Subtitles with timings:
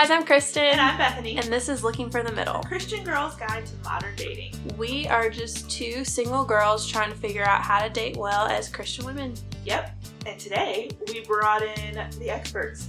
[0.00, 0.62] guys, I'm Kristen.
[0.62, 1.38] And I'm Bethany.
[1.38, 2.62] And this is Looking for the Middle.
[2.62, 4.54] Christian Girl's Guide to Modern Dating.
[4.76, 8.68] We are just two single girls trying to figure out how to date well as
[8.68, 9.34] Christian women.
[9.64, 9.90] Yep.
[10.24, 12.86] And today we brought in the experts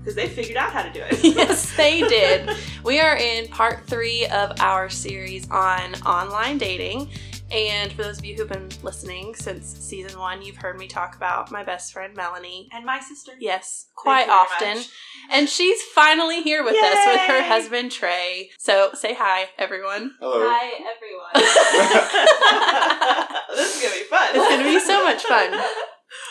[0.00, 1.22] because they figured out how to do it.
[1.36, 2.50] yes, they did.
[2.82, 7.08] we are in part three of our series on online dating.
[7.50, 11.16] And for those of you who've been listening since season one, you've heard me talk
[11.16, 12.68] about my best friend Melanie.
[12.72, 13.32] And my sister.
[13.40, 14.82] Yes, quite often.
[15.30, 18.50] And she's finally here with us with her husband Trey.
[18.58, 20.12] So say hi, everyone.
[20.20, 20.42] Hello.
[20.46, 21.30] Hi, everyone.
[23.56, 24.28] this is gonna be fun.
[24.34, 25.58] It's gonna be so much fun.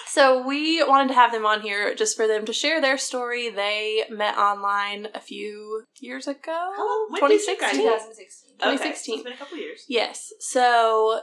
[0.07, 3.49] So we wanted to have them on here just for them to share their story.
[3.49, 6.71] They met online a few years ago.
[6.75, 8.46] How long- when did you guys- 2016.
[8.59, 8.89] 2016.
[8.89, 9.85] Okay, so it's been a couple years.
[9.87, 10.31] Yes.
[10.39, 11.21] So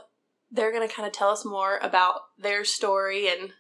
[0.51, 3.51] they're gonna kind of tell us more about their story and And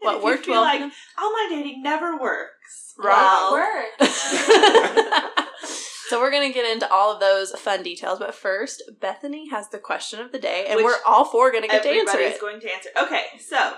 [0.00, 0.64] what if you worked feel well.
[0.64, 0.92] for like them.
[1.18, 2.94] Oh, online dating never works.
[2.98, 3.14] Right.
[3.14, 4.10] Well, Work.
[6.08, 9.78] so we're gonna get into all of those fun details, but first, Bethany has the
[9.78, 12.40] question of the day, and Which we're all four gonna get to answer everybody's it.
[12.40, 12.88] going to answer.
[13.02, 13.74] Okay, so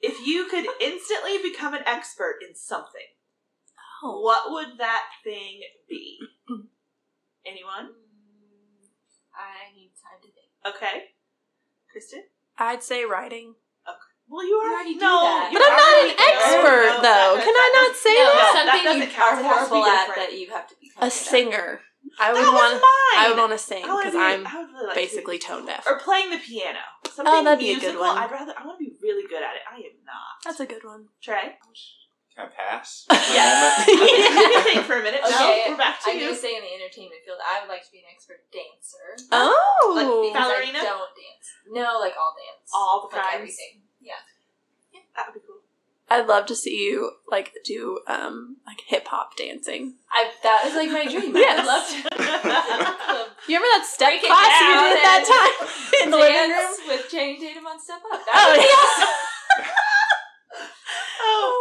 [0.00, 3.06] if you could instantly become an expert in something,
[4.04, 4.20] Oh.
[4.20, 6.18] what would that thing be?
[7.46, 7.90] Anyone?
[9.42, 10.50] I need time to think.
[10.64, 11.14] Okay.
[11.90, 12.24] Kristen?
[12.58, 13.54] I'd say writing.
[14.28, 15.20] Well, you You already already do know.
[15.28, 15.50] that.
[15.52, 17.32] But I'm not an expert, No, though.
[17.36, 18.32] that- Can that I not say no, that?
[18.32, 19.28] that something doesn't you count.
[19.28, 21.68] are It has to be horrible at that you have to become A singer.
[22.18, 22.74] I would That was want.
[22.80, 23.16] mine.
[23.18, 25.84] I would want to sing because be- I'm really like basically to tone deaf.
[25.86, 26.80] or playing the piano.
[27.04, 28.16] Oh, something Oh, that'd be a good one.
[28.16, 28.54] I'd rather.
[28.56, 29.62] I want to be really good at it.
[29.68, 30.40] I am not.
[30.44, 31.08] That's a good one.
[31.20, 31.58] Trey.
[31.60, 31.72] Oh,
[32.34, 33.04] Can I pass?
[33.10, 33.84] Yeah.
[33.84, 34.52] For a you moment?
[34.54, 35.20] can think for a minute.
[35.20, 36.26] Okay, no, we're back to I'm you.
[36.32, 39.28] gonna say in the entertainment field, I would like to be an expert dancer.
[39.30, 40.78] Oh, Like Because ballerina?
[40.80, 41.46] I don't dance.
[41.68, 42.70] No, like all dance.
[42.72, 43.36] All the like kinds?
[43.36, 43.84] everything.
[44.00, 44.20] Yeah.
[45.16, 45.60] That would be cool.
[46.08, 49.96] I'd love to see you like do um like hip hop dancing.
[50.10, 51.36] I that is like my dream.
[51.36, 51.52] Yes.
[51.52, 51.96] I would love to.
[53.48, 55.56] You remember that step Break class you did at that time
[56.04, 56.72] in the living room?
[56.88, 58.20] with Channing Tatum on Step Up.
[58.24, 59.31] That Oh, would be yes.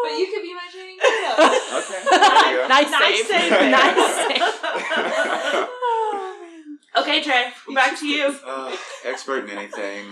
[0.01, 0.09] Awesome.
[0.09, 1.37] But you could be my Channing Tatum.
[1.81, 2.01] Okay.
[2.11, 2.67] There you go.
[2.67, 3.49] nice, nice save.
[3.49, 3.71] save.
[3.71, 4.41] nice save.
[6.97, 7.51] okay, Trey.
[7.73, 8.35] Back to you.
[8.45, 8.75] Uh,
[9.05, 10.05] expert in anything.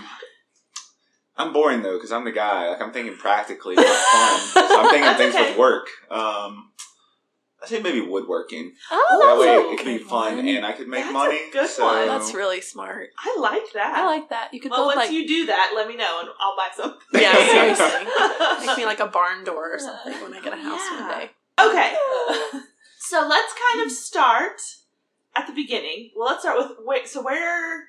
[1.36, 2.68] I'm boring though because I'm the guy.
[2.68, 4.40] Like I'm thinking practically, not fun.
[4.68, 5.50] So I'm thinking That's things okay.
[5.50, 5.88] with work.
[6.10, 6.70] Um,
[7.62, 8.72] I say maybe woodworking.
[8.90, 10.48] Oh, that that's way a it could be fun one.
[10.48, 11.40] and I could make That's a money.
[11.52, 12.08] good so one.
[12.08, 13.10] That's really smart.
[13.18, 13.94] I like that.
[13.98, 14.54] I like that.
[14.54, 16.68] You could Well, build once like you do that, let me know and I'll buy
[16.74, 16.96] some.
[17.12, 20.80] yeah, seriously, make me like a barn door or something when I get a house
[20.90, 21.30] one day.
[21.60, 21.94] Okay,
[23.00, 24.60] so let's kind of start
[25.36, 26.10] at the beginning.
[26.16, 27.08] Well, let's start with wait.
[27.08, 27.84] So where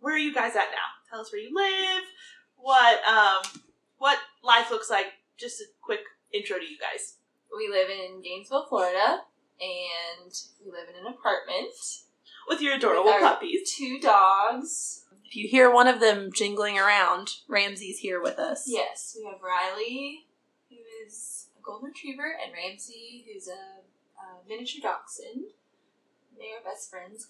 [0.00, 0.88] where are you guys at now?
[1.10, 2.04] Tell us where you live.
[2.56, 3.60] What um
[3.98, 5.06] what life looks like.
[5.38, 6.00] Just a quick
[6.32, 7.16] intro to you guys.
[7.56, 9.22] We live in Gainesville, Florida,
[9.60, 10.32] and
[10.64, 11.72] we live in an apartment.
[12.48, 13.74] With your adorable With our- puppies.
[13.74, 15.04] Two dogs.
[15.24, 18.64] If you hear one of them jingling around, Ramsey's here with us.
[18.66, 20.26] Yes, we have Riley,
[20.68, 25.44] who is a golden retriever, and Ramsey, who's a, a miniature dachshund.
[26.36, 27.26] They are best friends.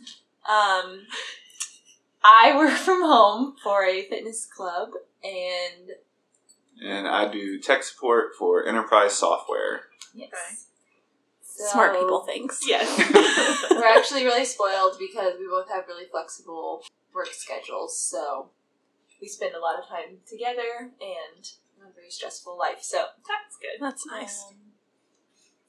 [0.48, 1.06] Um,
[2.24, 4.90] I work from home for a fitness club,
[5.22, 5.90] and
[6.82, 9.82] And I do tech support for enterprise software.
[10.14, 10.56] Yes, Okay.
[11.42, 12.60] So, Smart people things.
[12.66, 12.86] Yes.
[13.70, 18.50] We're actually really spoiled because we both have really flexible work schedules, so
[19.20, 21.46] we spend a lot of time together and
[21.82, 22.78] a very stressful life.
[22.82, 23.80] So That's good.
[23.80, 24.44] That's nice.
[24.48, 24.56] um,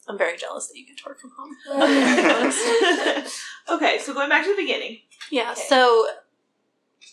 [0.08, 1.56] I'm very jealous that you get to work from home.
[3.70, 5.00] okay, so going back to the beginning.
[5.30, 5.62] Yeah, Okay.
[5.68, 6.08] so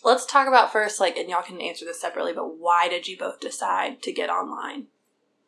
[0.03, 3.17] let's talk about first, like, and y'all can answer this separately, but why did you
[3.17, 4.87] both decide to get online?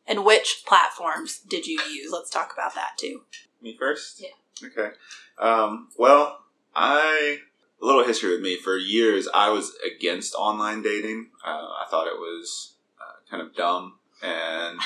[0.07, 2.11] And which platforms did you use?
[2.11, 3.21] Let's talk about that too.
[3.61, 4.21] Me first?
[4.21, 4.67] Yeah.
[4.67, 4.95] Okay.
[5.37, 6.41] Um, well,
[6.75, 7.39] I
[7.81, 8.57] a little history with me.
[8.57, 11.29] For years, I was against online dating.
[11.45, 14.79] Uh, I thought it was uh, kind of dumb, and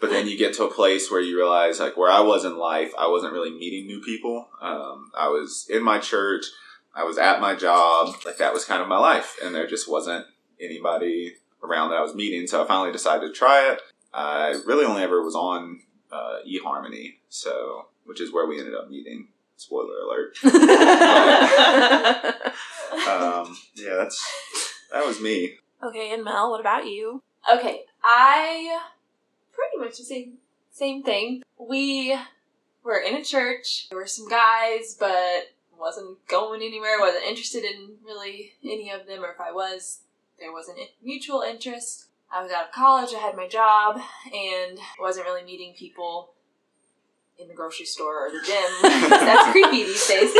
[0.00, 2.58] but then you get to a place where you realize, like where I was in
[2.58, 4.48] life, I wasn't really meeting new people.
[4.60, 6.46] Um, I was in my church.
[6.94, 8.14] I was at my job.
[8.26, 10.26] Like that was kind of my life, and there just wasn't
[10.60, 12.46] anybody around that I was meeting.
[12.46, 13.80] So I finally decided to try it.
[14.12, 15.80] I really only ever was on
[16.10, 19.28] uh, eHarmony, so which is where we ended up meeting.
[19.56, 20.36] Spoiler alert.
[22.92, 24.20] Um, yeah, that's
[24.92, 25.54] that was me.
[25.82, 27.22] okay, and Mel, what about you?
[27.50, 28.80] Okay, I
[29.52, 30.38] pretty much the same
[30.72, 31.42] same thing.
[31.58, 32.16] We
[32.82, 33.88] were in a church.
[33.90, 36.98] There were some guys, but wasn't going anywhere.
[36.98, 40.00] wasn't interested in really any of them, or if I was,
[40.38, 42.06] there wasn't mutual interest.
[42.32, 43.10] I was out of college.
[43.14, 44.00] I had my job,
[44.32, 46.30] and wasn't really meeting people
[47.38, 49.10] in the grocery store or the gym.
[49.10, 50.30] that's creepy these days.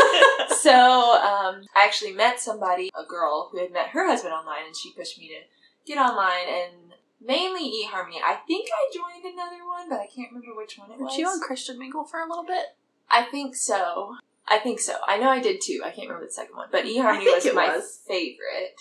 [0.61, 4.75] So um, I actually met somebody, a girl who had met her husband online, and
[4.75, 8.21] she pushed me to get online and mainly eHarmony.
[8.23, 11.17] I think I joined another one, but I can't remember which one it Were was.
[11.17, 12.75] you on Christian Mingle for a little bit?
[13.09, 14.15] I think so.
[14.47, 14.93] I think so.
[15.07, 15.81] I know I did too.
[15.83, 17.99] I can't remember the second one, but eHarmony was my was.
[18.07, 18.79] favorite.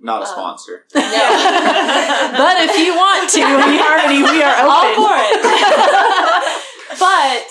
[0.00, 0.86] Not a Um, sponsor.
[0.94, 1.00] No.
[2.40, 4.70] but if you want to, eHarmony, we are open.
[4.70, 5.04] All open.
[5.04, 6.98] for it.
[6.98, 7.46] but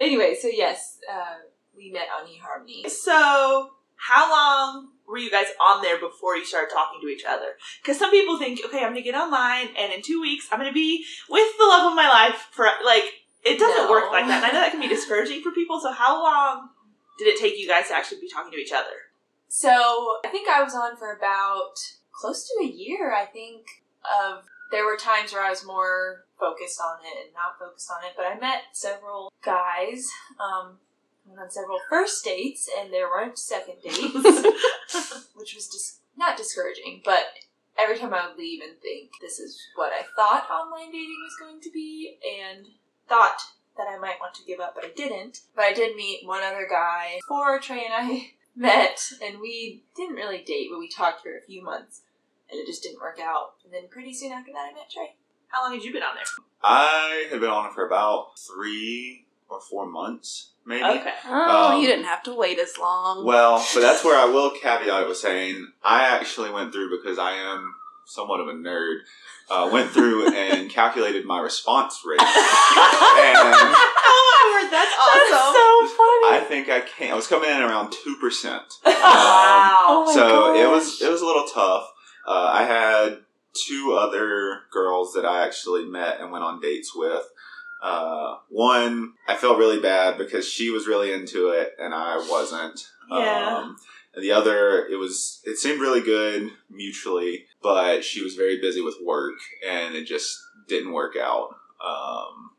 [0.00, 1.36] anyway, so yes, uh,
[1.76, 2.88] we met on eHarmony.
[2.90, 7.56] So, how long were you guys on there before you started talking to each other?
[7.82, 10.58] Because some people think, okay, I'm going to get online, and in two weeks, I'm
[10.58, 13.04] going to be with the love of my life for like.
[13.44, 13.90] It doesn't No.
[13.90, 15.78] work like that, and I know that can be discouraging for people.
[15.80, 16.68] So, how long
[17.16, 19.05] did it take you guys to actually be talking to each other?
[19.48, 21.74] So I think I was on for about
[22.12, 23.14] close to a year.
[23.14, 23.66] I think
[24.04, 28.04] of there were times where I was more focused on it and not focused on
[28.04, 30.10] it, but I met several guys.
[30.40, 30.78] Um,
[31.26, 34.12] went on several first dates, and there weren't second dates,
[35.34, 37.24] which was just not discouraging, but
[37.78, 41.36] every time I would leave and think this is what I thought online dating was
[41.38, 42.66] going to be, and
[43.08, 43.38] thought
[43.76, 45.40] that I might want to give up, but I didn't.
[45.54, 50.16] But I did meet one other guy before Trey and I met, and we didn't
[50.16, 52.02] really date, but we talked for a few months,
[52.50, 53.54] and it just didn't work out.
[53.64, 55.14] And then pretty soon after that, I met Trey.
[55.48, 56.24] How long had you been on there?
[56.62, 60.82] I had been on it for about three or four months, maybe.
[60.84, 61.12] Okay.
[61.26, 63.24] Oh, Um, you didn't have to wait as long.
[63.24, 67.18] Well, but that's where I will caveat it with saying I actually went through because
[67.18, 67.74] I am
[68.06, 69.00] somewhat of a nerd.
[69.48, 72.20] Uh, went through and calculated my response rate.
[72.20, 72.28] And
[73.38, 75.54] oh my word, that's awesome.
[75.54, 76.36] so funny.
[76.36, 77.12] I think I came.
[77.12, 78.64] I was coming in around two percent.
[78.86, 79.86] wow.
[79.88, 81.92] Oh my so it was it was a little tough.
[82.26, 83.18] Uh, I had
[83.54, 87.22] two other girls that I actually met and went on dates with.
[87.82, 92.80] Uh, one I felt really bad because she was really into it and I wasn't.
[93.08, 93.58] Yeah.
[93.58, 93.76] Um,
[94.16, 98.80] and the other, it was it seemed really good mutually, but she was very busy
[98.80, 99.34] with work
[99.68, 100.36] and it just
[100.68, 101.50] didn't work out.
[101.86, 102.50] Um,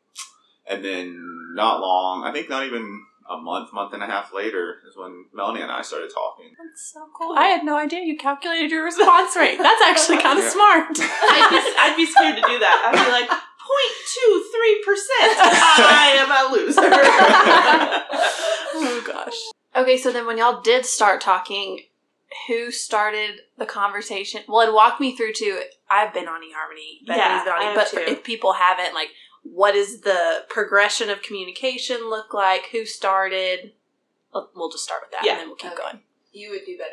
[0.69, 1.19] and then
[1.55, 5.25] not long, I think not even a month, month and a half later is when
[5.33, 6.53] Melanie and I started talking.
[6.57, 7.35] That's so cool.
[7.37, 9.57] I had no idea you calculated your response rate.
[9.57, 10.51] That's actually kind of Yeah.
[10.51, 10.87] smart.
[11.01, 12.91] I'd be, I'd be scared to do that.
[12.93, 13.37] I'd be like, 0.23%.
[15.83, 16.81] I am a loser.
[18.75, 19.56] oh gosh.
[19.77, 21.81] Okay, so then when y'all did start talking,
[22.47, 24.41] who started the conversation?
[24.47, 25.61] Well, and walk me through to.
[25.89, 27.99] I've been on eHarmony, Bethany's Yeah, been on I have but too.
[28.11, 29.09] if people haven't, like,
[29.43, 32.65] what does the progression of communication look like?
[32.71, 33.73] Who started?
[34.33, 35.33] We'll we'll just start with that, Yeah.
[35.33, 35.81] and then we'll keep Okay.
[35.81, 36.01] going.
[36.33, 36.91] You would do better.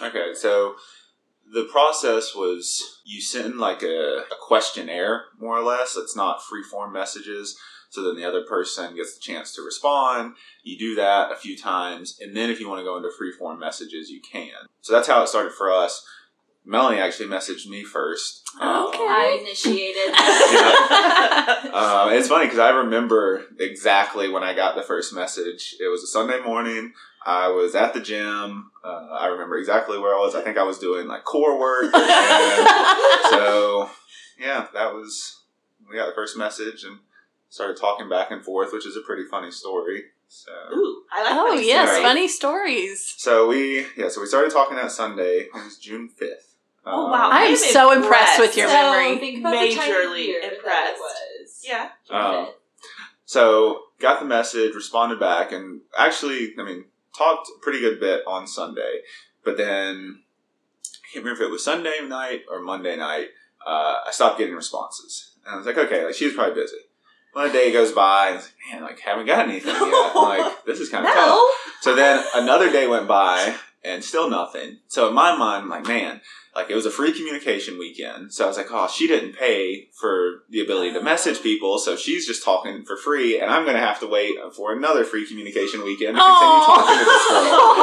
[0.00, 0.76] Okay, so
[1.52, 5.96] the process was you send like a, a questionnaire, more or less.
[5.96, 7.58] It's not free form messages.
[7.98, 10.34] So then the other person gets the chance to respond.
[10.62, 13.32] You do that a few times, and then if you want to go into free
[13.32, 14.52] form messages, you can.
[14.82, 16.06] So that's how it started for us.
[16.64, 18.48] Melanie actually messaged me first.
[18.60, 18.98] Um, Okay.
[19.02, 20.14] I initiated.
[21.74, 25.74] Uh, it's funny because I remember exactly when I got the first message.
[25.80, 26.92] It was a Sunday morning.
[27.24, 28.70] I was at the gym.
[28.84, 30.34] Uh, I remember exactly where I was.
[30.36, 31.92] I think I was doing like core work.
[33.30, 33.90] So,
[34.38, 35.40] yeah, that was,
[35.88, 36.98] we got the first message and
[37.48, 40.04] started talking back and forth, which is a pretty funny story.
[40.28, 42.04] So, Ooh, I like oh funny yes, stories.
[42.06, 43.14] funny stories.
[43.16, 45.46] so we, yeah, so we started talking that Sunday.
[45.46, 46.54] It was June 5th.
[46.84, 47.30] Oh, wow.
[47.30, 48.04] I am I'm so impressed
[48.38, 48.40] impressed.
[48.40, 49.18] with your so memory.
[49.18, 50.98] think about the time of Majorly year impressed.
[50.98, 51.64] was.
[51.64, 51.88] Yeah.
[52.10, 52.48] Um,
[53.24, 56.86] So got the message, responded back, and actually, I mean,
[57.16, 59.00] talked a pretty good bit on Sunday.
[59.44, 60.22] But then,
[60.84, 63.28] I can't remember if it was Sunday night or Monday night.
[63.66, 66.76] Uh, I stopped getting responses, and I was like, okay, like she was probably busy.
[67.36, 69.80] A day goes by, and I was like, man, like haven't got anything yet.
[69.80, 71.40] I'm like, this is kind of tough.
[71.82, 73.54] So then another day went by
[73.84, 74.78] and still nothing.
[74.88, 76.20] So in my mind, I'm like, man,
[76.54, 78.32] like it was a free communication weekend.
[78.32, 81.78] So I was like, oh, she didn't pay for the ability to message people.
[81.78, 83.40] So she's just talking for free.
[83.40, 86.98] And I'm going to have to wait for another free communication weekend to continue talking
[86.98, 87.74] to this girl.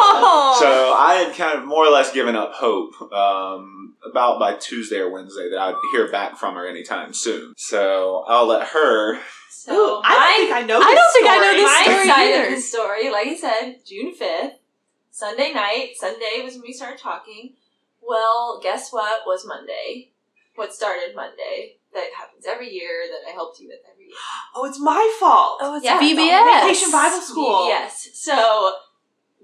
[0.55, 4.97] So I had kind of more or less given up hope um, about by Tuesday
[4.99, 7.53] or Wednesday that I'd hear back from her anytime soon.
[7.57, 9.19] So I'll let her.
[9.51, 11.57] So Ooh, I don't think I know I this don't think I know story.
[11.57, 12.47] this my story side either.
[12.47, 14.53] of the story, like I said, June fifth,
[15.15, 15.93] Sunday night.
[15.95, 17.53] Sunday was when we started talking.
[18.01, 20.11] Well, guess what was Monday?
[20.55, 21.77] What started Monday?
[21.93, 23.07] That happens every year.
[23.09, 24.15] That I helped you with every year.
[24.57, 25.59] Oh, it's my fault.
[25.61, 26.67] oh, it's Yeah, VBS.
[26.67, 27.67] Vacation Bible School.
[27.69, 28.09] Yes.
[28.13, 28.73] So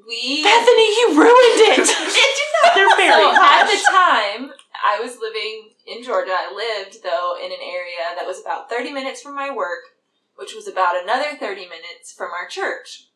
[0.07, 1.79] we Bethany, you ruined it.
[1.79, 2.75] It did not.
[2.75, 3.35] They're married.
[3.35, 4.51] So at the time,
[4.85, 6.31] I was living in Georgia.
[6.35, 9.95] I lived though in an area that was about thirty minutes from my work,
[10.35, 13.07] which was about another 30 minutes from our church.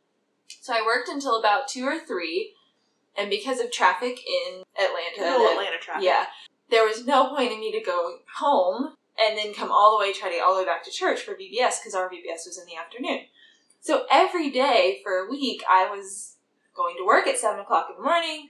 [0.61, 2.53] So I worked until about 2 or 3,
[3.17, 6.03] and because of traffic in Atlanta, Atlanta traffic.
[6.03, 6.25] yeah,
[6.69, 10.11] there was no point in me to go home and then come all the way,
[10.11, 12.59] try to get all the way back to church for VBS because our VBS was
[12.59, 13.21] in the afternoon.
[13.79, 16.35] So every day for a week, I was
[16.75, 18.49] going to work at 7 o'clock in the morning,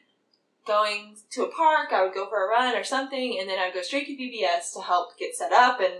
[0.65, 3.65] going to a park, I would go for a run or something, and then I
[3.65, 5.93] would go straight to VBS to help get set up, and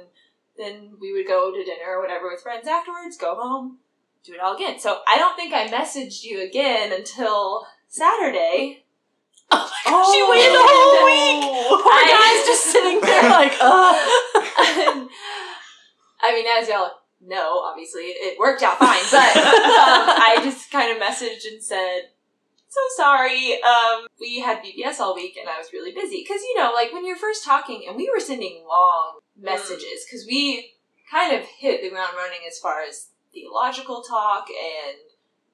[0.58, 3.78] then we would go to dinner or whatever with friends afterwards, go home,
[4.26, 4.80] do it all again.
[4.80, 8.84] So I don't think I messaged you again until Saturday.
[9.52, 11.44] Oh my gosh, she waited the whole week.
[11.84, 15.10] Poor I- guy's just sitting there like, oh.
[16.22, 16.90] I mean, as y'all
[17.22, 22.10] know, obviously it worked out fine, but um, I just kind of messaged and said,
[22.68, 26.58] "So sorry, um, we had VBS all week and I was really busy." Because you
[26.58, 30.72] know, like when you're first talking, and we were sending long messages because we
[31.12, 34.98] kind of hit the ground running as far as theological talk and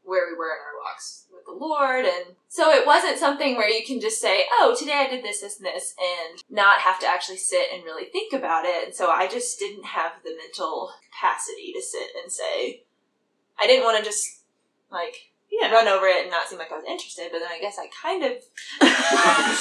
[0.04, 2.06] where we were in our walks with the Lord.
[2.06, 5.42] And so it wasn't something where you can just say, oh, today I did this,
[5.42, 8.86] this, and this, and not have to actually sit and really think about it.
[8.86, 12.84] And so I just didn't have the mental capacity to sit and say,
[13.60, 14.26] I didn't want to just
[14.92, 15.16] like
[15.52, 15.70] Yeah.
[15.72, 17.86] run over it and not seem like I was interested, but then I guess I
[18.02, 18.32] kind of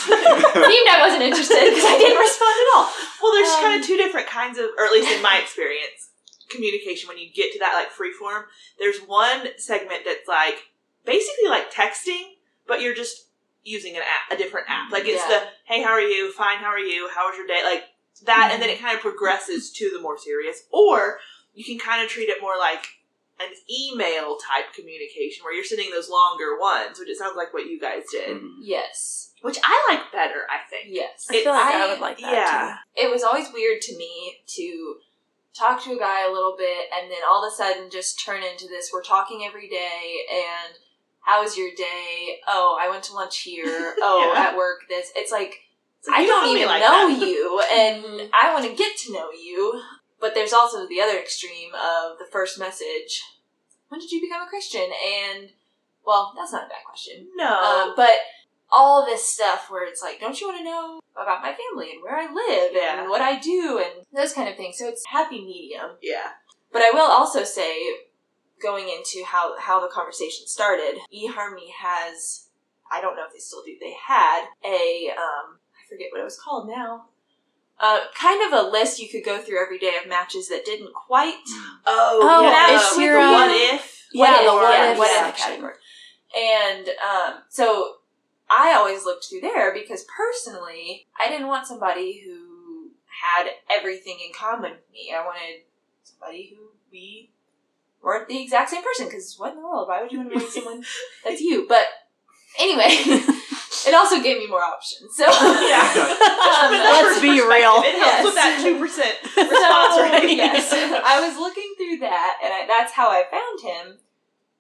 [0.01, 2.87] seemed I wasn't interested because I didn't respond at all.
[3.23, 6.10] Well, there's Um, kind of two different kinds of, or at least in my experience,
[6.51, 8.45] communication when you get to that like free form.
[8.79, 10.57] There's one segment that's like
[11.05, 12.35] basically like texting,
[12.67, 13.27] but you're just
[13.65, 14.91] using an app, a different app.
[14.93, 15.41] Like it's Yeah.
[15.41, 16.33] the hey, how are you?
[16.33, 17.09] Fine, how are you?
[17.15, 17.61] How was your day?
[17.65, 17.85] Like
[18.25, 20.65] that, and then it kind of progresses to the more serious.
[20.71, 21.19] Or
[21.55, 22.85] you can kind of treat it more like
[23.41, 27.65] an email type communication where you're sending those longer ones, which it sounds like what
[27.67, 28.57] you guys did, Mhm.
[28.61, 29.31] Yes.
[29.41, 30.47] which I like better.
[30.51, 30.85] I think.
[30.89, 31.27] Yes.
[31.31, 32.77] I feel like I, I- would like that Yeah.
[33.03, 35.01] it was always weird to me to
[35.59, 38.43] talk to a guy a little bit and then all of a sudden just turn
[38.43, 40.75] into this we're talking every day and
[41.23, 42.39] how was your day?
[42.49, 43.95] Oh i went to lunch here.
[44.03, 44.43] Oh Yeah.
[44.49, 45.11] at work this.
[45.17, 45.55] It's like
[45.99, 47.27] It's like, i don't me even like know that.
[47.27, 49.81] you and i want to get to know you.
[50.21, 53.23] But there's also the other extreme of the first message
[53.89, 54.83] when did you become a christian?
[54.85, 55.51] And
[56.07, 57.29] well that's not a bad question.
[57.37, 57.47] No.
[57.89, 58.17] um, but
[58.73, 62.03] all this stuff where it's like, don't you want to know about my family and
[62.03, 63.01] where I live Yeah.
[63.01, 64.79] and what I do and those kind of things.
[64.79, 65.97] So it's happy medium.
[66.03, 66.29] yeah.
[66.73, 67.83] But I will also say,
[68.63, 72.47] going into how how the conversation started, eHarmony has,
[72.93, 76.25] I don't know if they still do, they had a, um, I forget what it
[76.25, 77.07] was called now.
[77.81, 80.93] Uh, kind of a list you could go through every day of matches that didn't
[80.93, 81.35] quite
[81.87, 82.77] Oh, Oh, yeah.
[82.77, 84.07] it's With your, the what if.
[84.13, 85.75] Yeah, what the if, what yeah, if what if category.
[86.39, 87.95] And um, so
[88.51, 92.91] I always looked through there because personally, I didn't want somebody who
[93.23, 95.13] had everything in common with me.
[95.17, 95.63] I wanted
[96.03, 97.31] somebody who we
[98.03, 99.07] weren't the exact same person.
[99.07, 99.89] Because what in the world?
[99.89, 100.83] Why would you want to marry someone
[101.25, 101.67] that's you?
[101.69, 101.85] But
[102.59, 105.15] anyway, it also gave me more options.
[105.17, 105.87] So Yeah.
[105.87, 107.83] Um, let's be real.
[107.87, 108.25] It helps Yes.
[108.25, 110.37] with that two percent response So, rate.
[110.37, 113.99] yes, I was looking through that, and I, that's how I found him.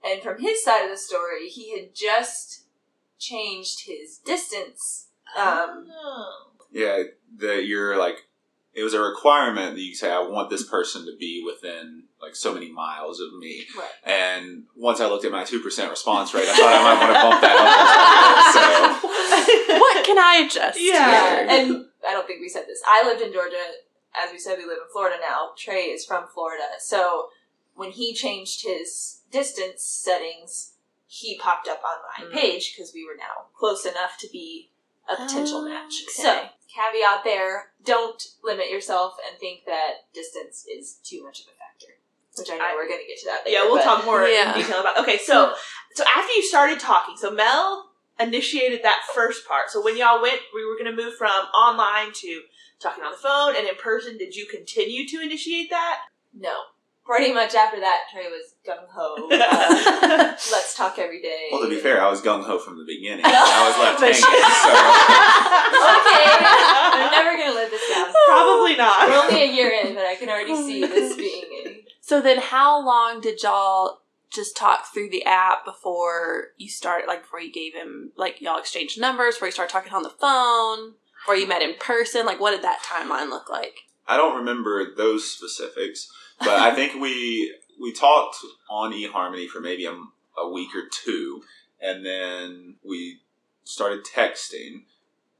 [0.04, 2.60] And from his side of the story, he had just
[3.20, 5.08] changed his distance.
[5.38, 5.86] Um,
[6.72, 7.02] Yeah,
[7.38, 8.26] that you're like,
[8.74, 12.34] it was a requirement that you say, I want this person to be within like
[12.36, 13.64] so many miles of me.
[13.76, 13.90] right.
[14.04, 17.22] And once I looked at my 2% response rate, I thought I might want to
[17.22, 17.56] bump that
[19.00, 19.00] up.
[19.00, 20.78] So, what can I adjust?
[20.80, 21.36] Yeah.
[21.36, 21.46] here?
[21.48, 22.80] And I don't think we said this.
[22.86, 23.56] I lived in Georgia.
[24.22, 25.50] As we said, we live in Florida now.
[25.56, 26.64] Trey is from Florida.
[26.80, 27.28] So
[27.74, 30.72] when he changed his distance settings,
[31.12, 32.40] he popped up on my Mm.
[32.40, 34.71] page because we were now close enough to be
[35.09, 35.93] a potential match.
[36.05, 36.12] Okay.
[36.23, 41.59] So, caveat there don't limit yourself and think that distance is too much of a
[41.59, 41.99] factor.
[42.37, 43.50] Which I know I- we're going to get to that later.
[43.59, 44.55] yeah, we'll but- talk more Yeah.
[44.55, 44.99] in detail about.
[44.99, 45.52] Okay, so
[45.95, 47.90] so after you started talking, so Mel
[48.21, 49.69] initiated that first part.
[49.71, 52.45] So when y'all went, we were going to move from online to
[52.79, 54.17] talking on the phone and in person.
[54.17, 56.02] Did you continue to initiate that?
[56.33, 56.67] No.
[57.11, 59.29] Pretty much after that, Trey was gung ho.
[60.11, 61.49] Uh, let's talk every day.
[61.50, 63.25] well, to be fair, I was gung ho from the beginning.
[63.26, 64.14] I was left hanging.
[64.14, 64.71] So.
[65.90, 66.26] okay,
[66.93, 68.12] I'm never gonna live this down.
[68.26, 69.09] Probably not.
[69.09, 71.85] We're only a year in, but I can already see this being a.
[72.00, 74.00] So then, how long did y'all
[74.33, 77.07] just talk through the app before you started?
[77.07, 80.11] Like before you gave him, like y'all exchanged numbers, before you started talking on the
[80.11, 82.25] phone, before you met in person.
[82.26, 83.75] Like, what did that timeline look like?
[84.07, 88.37] I don't remember those specifics, but I think we we talked
[88.68, 89.97] on eHarmony for maybe a,
[90.38, 91.42] a week or two,
[91.80, 93.20] and then we
[93.64, 94.85] started texting,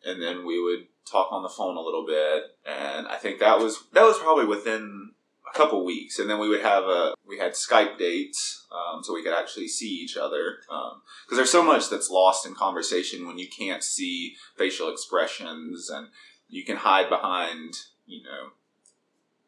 [0.04, 3.59] and then we would talk on the phone a little bit, and I think that
[3.59, 5.11] was that was probably within
[5.52, 9.14] a couple weeks, and then we would have a we had Skype dates, um, so
[9.14, 10.59] we could actually see each other.
[10.66, 16.09] Because there's so much that's lost in conversation when you can't see facial expressions, and
[16.49, 17.75] you can hide behind
[18.07, 18.50] you know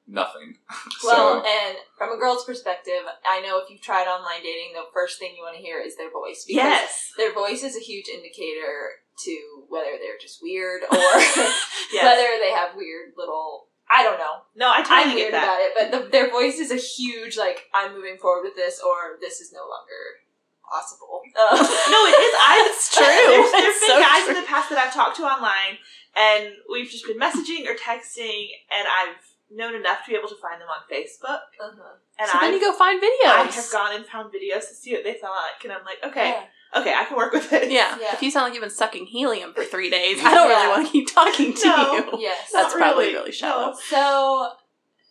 [0.06, 0.56] nothing.
[1.04, 4.86] Well, so, and from a girl's perspective, I know if you've tried online dating, the
[4.94, 6.44] first thing you want to hear is their voice.
[6.46, 7.10] Because Yes.
[7.18, 9.34] Their voice is a huge indicator to
[9.68, 10.96] whether they're just weird or
[11.92, 12.04] Yes.
[12.06, 13.66] whether they have weird little.
[13.90, 14.46] I don't know.
[14.56, 15.42] no, I I'm totally weird that.
[15.44, 18.80] about it, but the, their voice is a huge like I'm moving forward with this
[18.80, 20.22] or this is no longer
[20.64, 21.20] possible.
[21.36, 22.34] Uh, No, it is.
[22.38, 23.04] I, It's true.
[23.04, 24.34] There's, there's It's been so guys true.
[24.34, 25.76] in the past that I've talked to online,
[26.16, 29.20] and we've just been messaging or texting, and I've
[29.54, 31.40] known enough to be able to find them on Facebook.
[31.60, 31.96] uh-huh.
[32.18, 33.26] And so then I've, you go find videos.
[33.26, 35.98] I have gone and found videos to see what they sound like, and I'm like,
[36.04, 36.44] okay,
[36.76, 37.70] okay, I can work with it.
[37.70, 37.96] Yeah.
[38.00, 38.12] Yeah.
[38.14, 40.86] If you sound like you've been sucking helium for three days, I don't really want
[40.86, 41.92] to keep talking to No.
[41.94, 42.10] you.
[42.20, 42.50] Yes.
[42.52, 43.14] That's Not probably really.
[43.16, 43.74] really shallow.
[43.88, 44.50] So,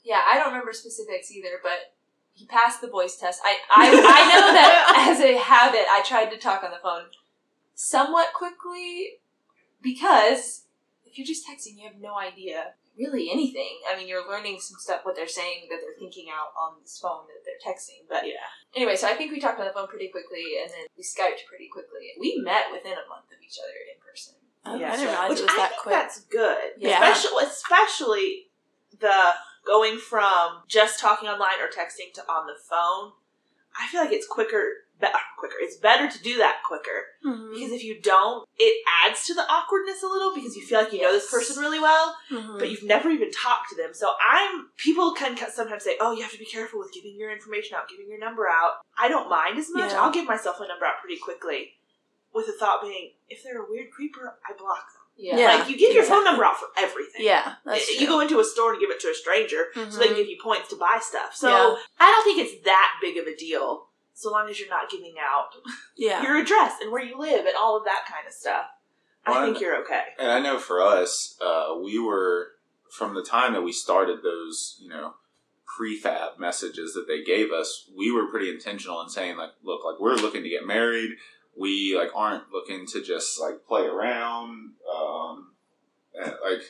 [0.03, 1.93] yeah, I don't remember specifics either, but
[2.33, 3.41] he passed the voice test.
[3.43, 7.03] I, I, I know that as a habit, I tried to talk on the phone
[7.75, 9.19] somewhat quickly
[9.81, 10.63] because
[11.05, 13.79] if you're just texting, you have no idea really anything.
[13.91, 16.99] I mean, you're learning some stuff, what they're saying that they're thinking out on this
[17.01, 18.03] phone that they're texting.
[18.09, 18.43] But Yeah.
[18.75, 21.45] anyway, so I think we talked on the phone pretty quickly and then we Skyped
[21.47, 22.11] pretty quickly.
[22.19, 24.35] We met within a month of each other in person.
[24.65, 24.93] Oh, Yeah.
[24.93, 25.93] I didn't realize Which it was I that think quick.
[25.95, 26.73] that's good.
[26.77, 27.01] Yeah.
[27.11, 28.47] Especially, especially
[28.99, 29.33] the
[29.65, 33.13] going from just talking online or texting to on the phone.
[33.79, 35.55] I feel like it's quicker, be- quicker.
[35.59, 37.53] It's better to do that quicker Mhm.
[37.53, 40.93] because if you don't, it adds to the awkwardness a little because you feel like
[40.93, 42.59] you know this person really well, Mhm.
[42.59, 43.93] but you've never even talked to them.
[43.93, 47.31] So I'm people can sometimes say, "Oh, you have to be careful with giving your
[47.31, 49.91] information out, giving your number out." I don't mind as much.
[49.91, 50.01] Yeah.
[50.01, 51.77] I'll give myself a number out pretty quickly,
[52.33, 54.97] with the thought being, if they're a weird creeper, I block them.
[55.17, 55.37] Yeah.
[55.37, 55.55] Yeah.
[55.57, 57.23] like you give your phone number out for everything.
[57.23, 58.07] yeah, that's you true.
[58.07, 60.17] go into a store and give it to a stranger, so they can Mhm.
[60.17, 61.35] give you points to buy stuff.
[61.35, 61.75] So Yeah.
[61.99, 65.15] I don't think it's that big of a deal, so long as you're not giving
[65.19, 65.49] out
[65.97, 66.21] yeah.
[66.21, 68.65] your address and where you live and all of that kind of stuff.
[69.25, 70.03] I Well, think you're okay.
[70.19, 72.49] And I know for us, uh, we were
[72.91, 75.13] from the time that we started those, you know,
[75.77, 79.99] prefab messages that they gave us, we were pretty intentional in saying like, look, like
[79.99, 81.11] we're looking to get married.
[81.57, 85.51] We like aren't looking to just like play around, um,
[86.15, 86.61] and, like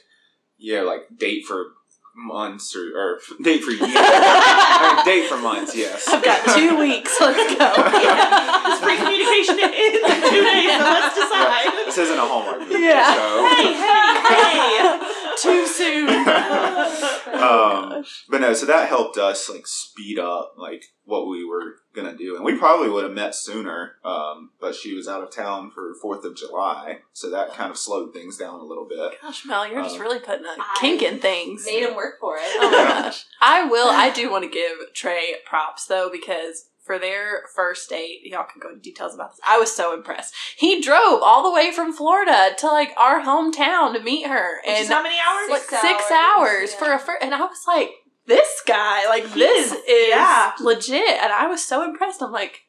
[0.57, 1.73] yeah, like date for
[2.21, 3.81] months or, or date for years.
[3.93, 6.07] I mean, date for months, yes.
[6.07, 7.15] I've got two weeks.
[7.19, 7.69] Let's go.
[7.99, 8.63] Yeah.
[8.69, 11.69] This free communication ends in two days, so let's decide.
[11.85, 13.13] This isn't a Hallmark movie, Yeah.
[13.13, 15.10] so Hey, hey, hey!
[15.41, 16.09] Too soon.
[17.33, 22.15] um, but no, so that helped us like speed up like what we were gonna
[22.15, 23.93] do, and we probably would have met sooner.
[24.03, 27.77] Um, but she was out of town for Fourth of July, so that kind of
[27.77, 29.13] slowed things down a little bit.
[29.21, 31.65] Gosh, Mel, you're just Um, really putting a I kink in things.
[31.65, 32.43] Made him work for it.
[32.59, 33.25] Oh my gosh.
[33.41, 33.89] I will.
[33.89, 38.59] I do want to give Trey props though because for their first date, y'all can
[38.59, 39.39] go into details about this.
[39.47, 40.33] I was so impressed.
[40.57, 44.79] He drove all the way from Florida to like our hometown to meet her, Which
[44.79, 45.49] is and how many hours?
[45.49, 46.79] like Six six, hours, hours, yeah.
[46.79, 47.23] for a first.
[47.23, 47.89] And I was like,
[48.25, 50.53] this guy, like He this is- is yeah.
[50.59, 51.07] legit.
[51.21, 52.21] And I was so impressed.
[52.21, 52.61] I'm like,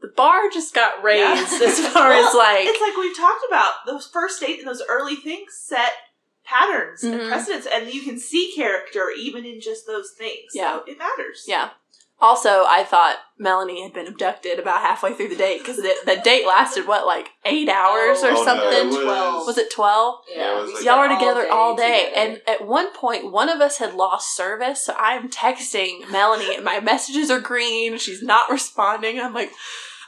[0.00, 1.66] the bar just got raised Yeah.
[1.68, 2.66] as far as like.
[2.66, 5.92] it's like we've talked about those first dates and those early things set
[6.44, 7.28] patterns and Mhm.
[7.28, 10.52] precedents, and you can see character even in just those things.
[10.54, 10.78] Yeah.
[10.78, 11.44] so it matters.
[11.46, 11.70] Yeah.
[12.20, 16.16] Also, I thought Melanie had been abducted about halfway through the date because the, the
[16.22, 18.68] date lasted what, like eight hours or Oh, no, something.
[18.72, 19.46] it was- Twelve.
[19.46, 20.20] was it twelve?
[20.34, 22.30] Yeah, it was like- Y'all were spent together all day, together.
[22.32, 24.82] and at one point, one of us had lost service.
[24.82, 27.96] So I'm texting Melanie, and my messages are green.
[27.98, 29.18] She's not responding.
[29.18, 29.50] I'm like,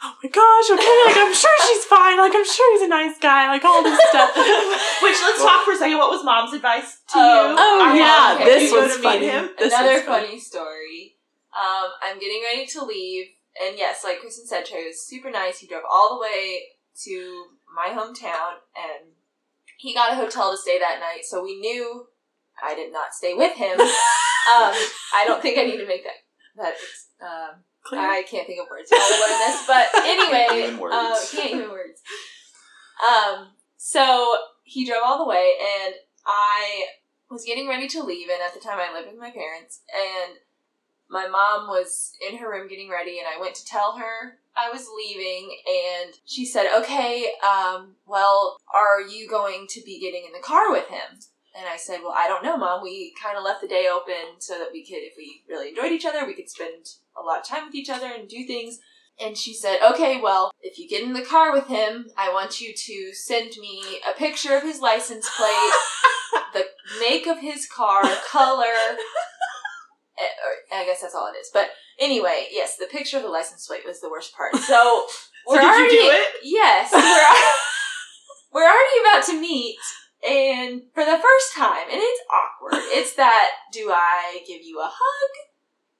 [0.05, 2.19] oh my gosh, okay, like I'm sure she's fine.
[2.19, 3.49] Like I'm sure he's a nice guy.
[3.49, 4.37] Like all this stuff.
[4.37, 5.97] Which let's talk for a second.
[5.97, 7.51] What was mom's advice to Oh.
[7.51, 7.57] you?
[7.59, 8.45] Oh, Our yeah, mom, okay.
[8.45, 9.27] this you go was to meet funny.
[9.29, 9.51] him?
[9.59, 10.27] This Another was funny.
[10.27, 11.12] funny story.
[11.55, 13.27] Um, I'm getting ready to leave,
[13.63, 15.59] and yes, like Kristen said, Trey was super nice.
[15.59, 16.63] He drove all the way
[17.05, 19.13] to my hometown, and
[19.79, 21.25] he got a hotel to stay that night.
[21.25, 22.07] So we knew
[22.63, 23.81] I did not stay with him.
[23.81, 23.89] um,
[25.15, 26.15] I don't think I need to make that.
[26.57, 26.75] That
[27.25, 28.01] um, Clear.
[28.01, 28.91] I can't think of words.
[28.91, 30.95] Know learn this, but anyway, Even words.
[30.95, 32.01] Uh, can't even words.
[33.03, 36.87] Um, so he drove all the way, and I
[37.31, 40.37] was getting ready to leave, and at the time I lived with my parents, and
[41.13, 44.71] my mom was in her room getting ready, and I went to tell her I
[44.71, 50.33] was leaving, and she said, "Okay, um, well, are you going to be getting in
[50.33, 51.21] the car with him?"
[51.55, 52.83] And I said, "Well, I don't know, mom.
[52.83, 55.93] We kind of left the day open so that we could, if we really enjoyed
[55.93, 58.81] each other, we could spend a lot of time with each other and do things."
[59.21, 62.63] And she said, "Okay, well, if you get in the car with him, I want
[62.63, 65.73] you to send me a picture of his license plate,
[66.55, 66.65] the
[67.01, 68.97] make of his car, color,
[70.19, 71.51] Eh, I guess that's all it is.
[71.53, 74.55] But anyway, yes, the picture of the license plate was the worst part.
[74.57, 75.07] So
[75.47, 76.29] So we're did already you do it?
[76.45, 76.93] yes,
[78.53, 79.77] we're, we're already about to meet,
[80.23, 82.81] and for the first time, and it's awkward.
[82.95, 85.31] It's that do I give you a hug?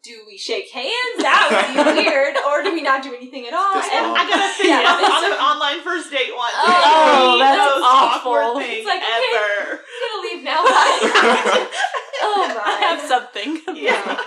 [0.05, 1.23] Do we shake hands?
[1.23, 2.35] That would be weird.
[2.47, 3.79] Or do we not do anything at all?
[3.79, 4.99] And I got a thing Yeah.
[4.99, 6.55] on, an online first date once.
[6.59, 8.59] Oh, the that's most awful.
[8.59, 9.31] It's like, okay.
[9.39, 9.79] ever.
[9.79, 10.63] I'm gonna leave now.
[10.67, 11.71] Bye.
[12.35, 12.73] Oh my!
[12.73, 13.61] I have something.
[13.75, 14.21] Yeah.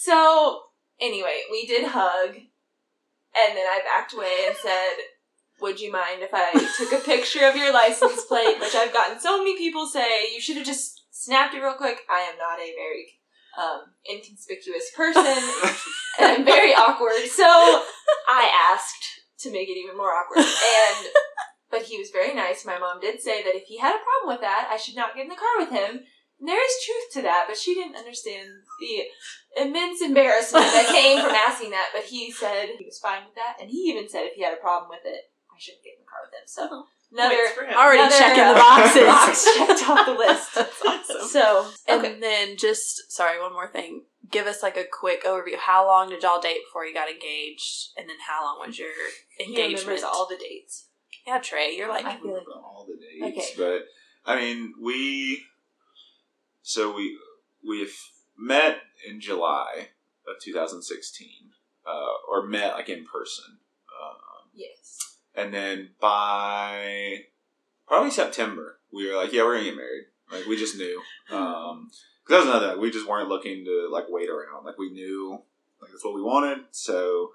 [0.00, 0.60] So
[1.00, 4.94] anyway, we did hug, and then I backed away and said,
[5.60, 9.18] "Would you mind if I took a picture of your license plate?" Which I've gotten
[9.18, 12.00] so many people say you should have just snapped it real quick.
[12.10, 13.20] I am not a very
[13.58, 15.24] um, inconspicuous person,
[16.20, 17.26] and I'm very awkward.
[17.30, 21.06] So I asked to make it even more awkward, and
[21.70, 22.64] but he was very nice.
[22.64, 25.14] My mom did say that if he had a problem with that, I should not
[25.14, 26.04] get in the car with him.
[26.40, 28.48] And there is truth to that, but she didn't understand
[28.80, 31.90] the immense embarrassment that came from asking that.
[31.94, 34.52] But he said he was fine with that, and he even said if he had
[34.54, 36.46] a problem with it, I shouldn't get in the car with him.
[36.46, 37.74] So oh, another Points for him.
[37.78, 39.06] Already another, checking the boxes.
[39.06, 40.54] box checked off the list.
[40.54, 41.28] That's awesome.
[41.28, 42.18] So And okay.
[42.20, 44.02] then just sorry, one more thing.
[44.30, 45.56] Give us like a quick overview.
[45.56, 47.90] How long did y'all date before you got engaged?
[47.96, 48.88] And then how long was your
[49.40, 49.82] engagement?
[49.86, 50.88] remembers all the dates.
[51.26, 53.54] yeah, Trey, you're like I feel like all the dates, Okay.
[53.56, 55.44] but I mean, we
[56.64, 57.18] so we
[57.62, 57.94] we've
[58.38, 59.90] met in July
[60.26, 61.28] of 2016,
[61.86, 61.90] uh,
[62.26, 63.58] or met like in person,
[64.02, 65.18] um, yes.
[65.34, 67.18] and then by
[67.86, 70.04] probably September, we were like, yeah, we're gonna get married.
[70.32, 71.90] Like we just knew, um,
[72.26, 72.80] because that was another.
[72.80, 74.64] We just weren't looking to like wait around.
[74.64, 75.42] Like we knew,
[75.82, 76.64] like that's what we wanted.
[76.70, 77.32] So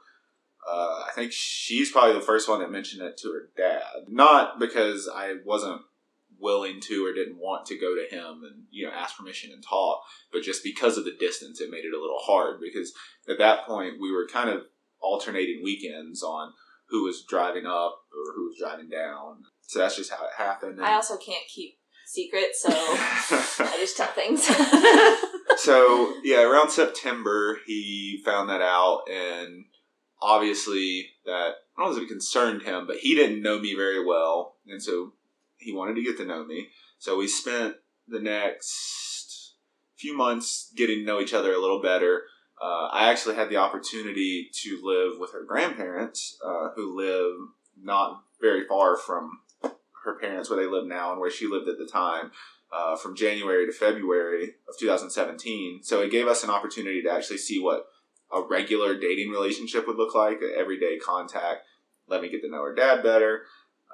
[0.68, 4.08] uh, I think she's probably the first one that mentioned it to her dad.
[4.08, 5.84] Not because I wasn't
[6.40, 9.64] willing to or didn't want to go to him and you know ask permission and
[9.64, 12.60] talk, but just because of the distance, it made it a little hard.
[12.62, 12.94] Because
[13.30, 14.64] at that point, we were kind of
[15.02, 16.54] alternating weekends on
[16.90, 19.44] who was driving up or who was driving down.
[19.62, 20.84] So that's just how it happened.
[20.84, 24.44] I also can't keep secrets, so I just tell things.
[25.58, 29.66] so yeah, around September he found that out, and
[30.22, 34.04] obviously that I don't know if it concerned him, but he didn't know me very
[34.04, 35.14] well, and so
[35.60, 36.70] he wanted to get to know me.
[36.98, 37.76] So we spent
[38.08, 39.56] the next
[39.98, 42.24] few months getting to know each other a little better.
[42.62, 47.36] Uh, I actually had the opportunity to live with her grandparents, uh, who live
[47.82, 49.40] not very far from
[50.04, 52.32] her parents where they live now and where she lived at the time
[52.72, 55.82] uh, from January to February of 2017.
[55.84, 57.88] So it gave us an opportunity to actually see what
[58.32, 61.62] a regular dating relationship would look like, everyday contact.
[62.08, 63.44] Let me get to know her dad better.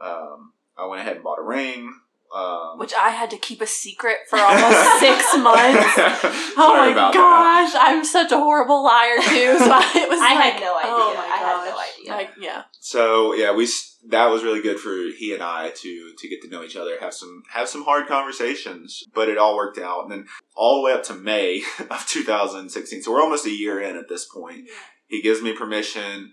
[0.01, 2.00] Um, I went ahead and bought a ring.
[2.36, 5.94] Um, Which I had to keep a secret for almost six months.
[6.58, 7.72] Oh Sorry my about that.
[7.74, 9.58] gosh, I'm such a horrible liar too.
[9.60, 10.92] So I, it was I like, had no idea.
[10.92, 11.88] Oh my I had no gosh.
[12.00, 12.12] idea.
[12.14, 12.64] Like, yeah.
[12.80, 13.68] So yeah, we
[14.08, 16.98] that was really good for he and I to to get to know each other,
[17.00, 20.04] have some have some hard conversations, but it all worked out.
[20.04, 23.82] And then all the way up to May of 2016, so we're almost a year
[23.82, 24.70] in at this point.
[25.08, 26.32] He gives me permission.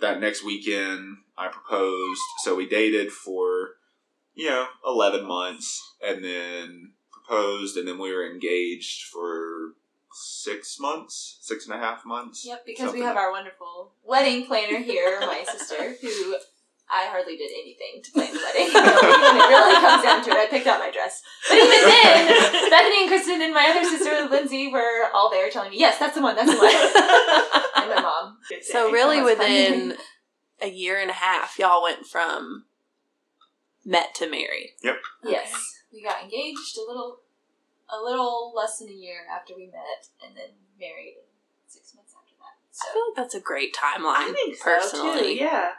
[0.00, 2.20] That next weekend, I proposed.
[2.44, 3.76] So we dated for
[4.34, 9.74] you know 11 months, and then proposed, and then we were engaged for
[10.12, 12.44] six months, six and a half months.
[12.46, 16.36] Yep, because we have our wonderful wedding planner here, my sister, who
[16.88, 18.72] I hardly did anything to plan the wedding.
[18.74, 21.22] when it really comes down to it, I picked out my dress.
[21.48, 22.26] But even then,
[22.70, 26.14] Bethany and Kristen and my other sister, Lindsay, were all there telling me, yes, that's
[26.14, 27.82] the one, that's the one.
[27.82, 28.38] and my mom.
[28.62, 29.96] So really, That was within
[30.60, 32.64] a year and a half, y'all went from
[33.84, 34.74] met to married.
[34.82, 34.96] Yep.
[35.24, 35.82] Yes.
[35.92, 37.20] We got engaged a little
[37.88, 41.14] a little less than a year after we met and then married
[41.68, 42.88] six months after that.
[42.88, 44.30] I feel like that's a great timeline.
[44.30, 45.36] I think so personally.
[45.38, 45.44] too.
[45.44, 45.70] Yeah.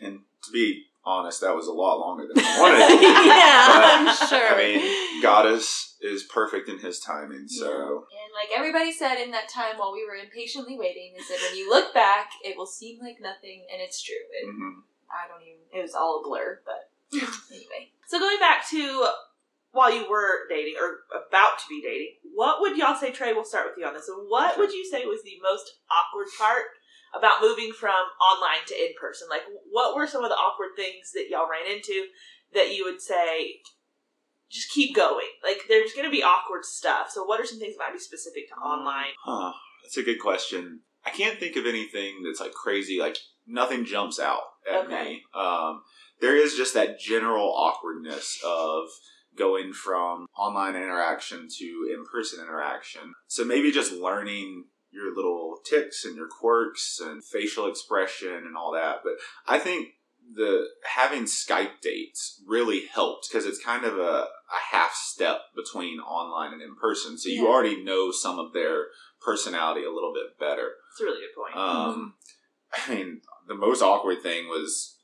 [0.00, 2.80] And to be honest, that was a lot longer than I wanted.
[2.80, 3.06] it to be.
[3.06, 4.54] yeah, But, I'm sure.
[4.54, 7.46] I mean, God is is perfect in His timing.
[7.48, 11.38] So And like everybody said in that time while we were impatiently waiting, they said
[11.48, 14.14] when you look back, it will seem like nothing, and it's true.
[14.32, 14.82] It, mhm.
[15.10, 15.60] I don't even.
[15.72, 16.90] It was all a blur, but
[17.50, 17.92] anyway.
[18.08, 19.06] So going back to
[19.72, 23.32] while you were dating or about to be dating, what would y'all say, Trey?
[23.32, 24.08] We'll start with you on this.
[24.10, 24.26] one.
[24.28, 26.64] What would you say was the most awkward part
[27.16, 29.28] about moving from online to in person?
[29.30, 32.06] Like, what were some of the awkward things that y'all ran into
[32.54, 33.60] that you would say,
[34.50, 35.28] just keep going?
[35.44, 37.10] Like, there's going to be awkward stuff.
[37.10, 39.12] So, what are some things that might be specific to online?
[39.24, 39.52] Huh.
[39.82, 40.80] That's a good question.
[41.04, 42.98] I can't think of anything that's like crazy.
[43.00, 45.04] Like nothing jumps out at Okay.
[45.04, 45.22] me.
[45.34, 45.82] Um,
[46.20, 48.84] there is just that general awkwardness of
[49.36, 53.14] going from online interaction to in person interaction.
[53.28, 58.72] So maybe just learning your little ticks and your quirks and facial expression and all
[58.72, 59.00] that.
[59.04, 59.14] But
[59.46, 59.88] I think
[60.34, 65.98] the having Skype dates really helped because it's kind of a, a half step between
[66.00, 67.18] online and in person.
[67.18, 68.86] So you already know some of their
[69.20, 70.70] personality a little bit better.
[70.92, 71.56] It's a really good point.
[71.56, 72.14] Um,
[72.72, 74.96] I mean, the most awkward thing was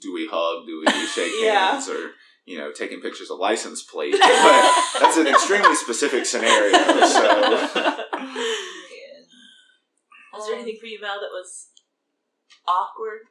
[0.00, 0.66] do we hug?
[0.66, 1.72] Do we shake Yeah.
[1.72, 1.88] hands?
[1.88, 2.10] Or,
[2.46, 4.18] you know, taking pictures of license plates.
[4.22, 6.72] But that's an extremely specific scenario.
[7.06, 8.04] So,
[10.64, 11.68] anything for you, that was
[12.66, 13.28] awkward?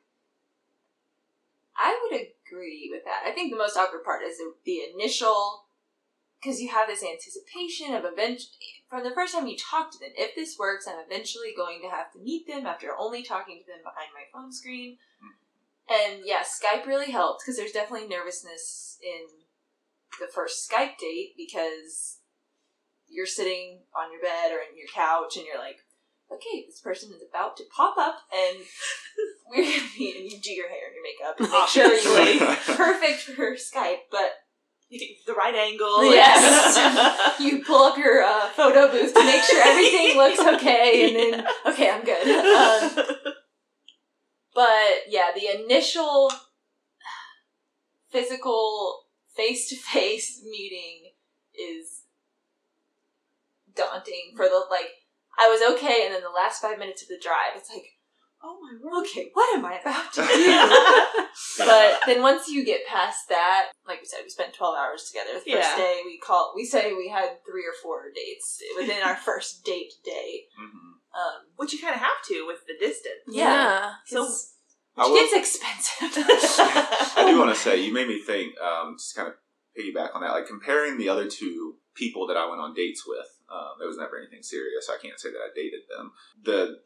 [1.76, 3.24] I would agree with that.
[3.26, 5.65] I think the most awkward part is the, the initial,
[6.39, 10.12] because you have this anticipation of eventually, from the first time you talk to them,
[10.15, 13.65] if this works, I'm eventually going to have to meet them after only talking to
[13.65, 14.98] them behind my phone screen.
[15.89, 19.28] And yeah, Skype really helped because there's definitely nervousness in
[20.19, 22.19] the first Skype date because
[23.10, 25.78] you're sitting on your bed or in your couch and you're like,
[26.36, 28.58] okay, this person is about to pop up and
[29.50, 32.39] we're gonna be, and you do your hair and your makeup and make sure you
[32.39, 34.43] look perfect for Skype, but
[35.28, 36.04] the right angle.
[36.04, 37.39] Yes.
[37.39, 41.48] you pull up your uh, photo booth to make sure everything looks okay, and then
[41.67, 42.28] okay, I'm good.
[42.28, 43.06] Um,
[44.54, 46.32] but yeah, the initial
[48.10, 51.12] physical face to face meeting
[51.54, 52.04] is
[53.76, 54.91] daunting for the like.
[55.39, 57.86] I was okay, and then the last five minutes of the drive, it's like,
[58.43, 61.26] oh my word, okay, what am I about to do?
[61.65, 65.34] but then once you get past that, like we said, we spent twelve hours together.
[65.34, 65.78] The first Yeah.
[65.78, 69.93] day we call, we say we had three or four dates within our first date
[70.04, 70.46] day.
[70.60, 70.91] Mhm.
[71.15, 73.22] Um, Which you kind of have to with the distance.
[73.30, 74.50] yeah, So- 'cause
[74.98, 76.24] I it gets expensive.
[77.17, 79.34] I do want to say, you made me think, um, just kind of
[79.78, 83.26] piggyback on that, like comparing the other two people that I went on dates with.
[83.54, 84.89] Um, there was never anything serious.
[84.89, 86.12] I can't say that I dated them.
[86.44, 86.78] The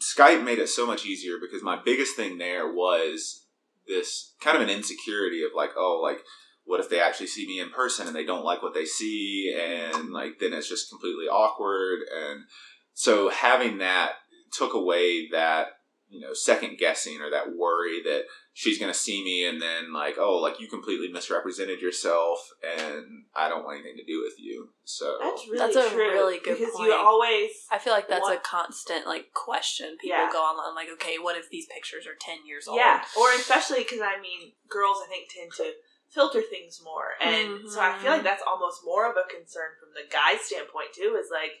[0.00, 3.46] Skype made it so much easier because my biggest thing there was
[3.86, 6.22] this kind of an insecurity of like, oh, like,
[6.64, 9.56] what if they actually see me in person and they don't like what they see?
[9.56, 12.00] And like, then it's just completely awkward.
[12.00, 12.44] And
[12.92, 14.14] so having that
[14.52, 15.68] took away that,
[16.08, 18.24] you know, second guessing or that worry that
[18.58, 23.04] she's gonna see me and then like oh like you completely misrepresented yourself and
[23.36, 24.70] I don't want anything to do with you.
[24.84, 26.08] So That's really That's a true.
[26.08, 26.88] really good because point.
[26.88, 30.32] you always I feel like that's a constant like question people Yeah.
[30.32, 32.78] go online like, okay, what if these pictures are ten years old?
[32.80, 35.76] yeah, or especially because I mean, girls I think tend to
[36.08, 38.24] filter things more, and so I feel like Mhm.
[38.24, 41.12] that's almost more of a concern from the guy's standpoint too.
[41.20, 41.60] Is like,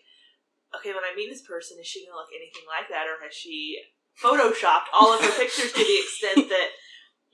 [0.80, 3.34] okay, when I meet this person, is she gonna look anything like that, or has
[3.36, 3.84] she
[4.16, 6.68] photoshopped all of her pictures to the extent that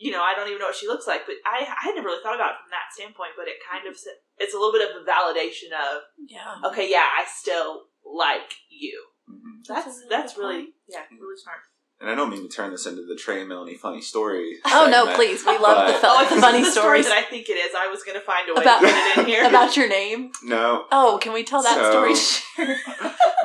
[0.03, 1.23] you know I don't even know what she looks like?
[1.27, 3.87] But I I had never really thought about it from that standpoint, but it kind
[3.87, 3.95] of,
[4.43, 6.69] it's a little bit of a validation of yeah.
[6.69, 8.97] okay, yeah, I still like you.
[9.31, 9.63] mhm.
[9.69, 11.59] That's That's really that's really yeah, really smart.
[12.01, 14.57] and I don't mean to turn this into the Trey and Melanie funny story.
[14.67, 17.23] Oh no, please, we love the But- Oh, if this funny story stories that I
[17.23, 19.27] think it is, I was going to find a way About- to get it in
[19.27, 19.49] here.
[19.53, 20.33] about your name.
[20.43, 22.15] No, Oh, can we tell that So- story?
[22.57, 22.77] Sure.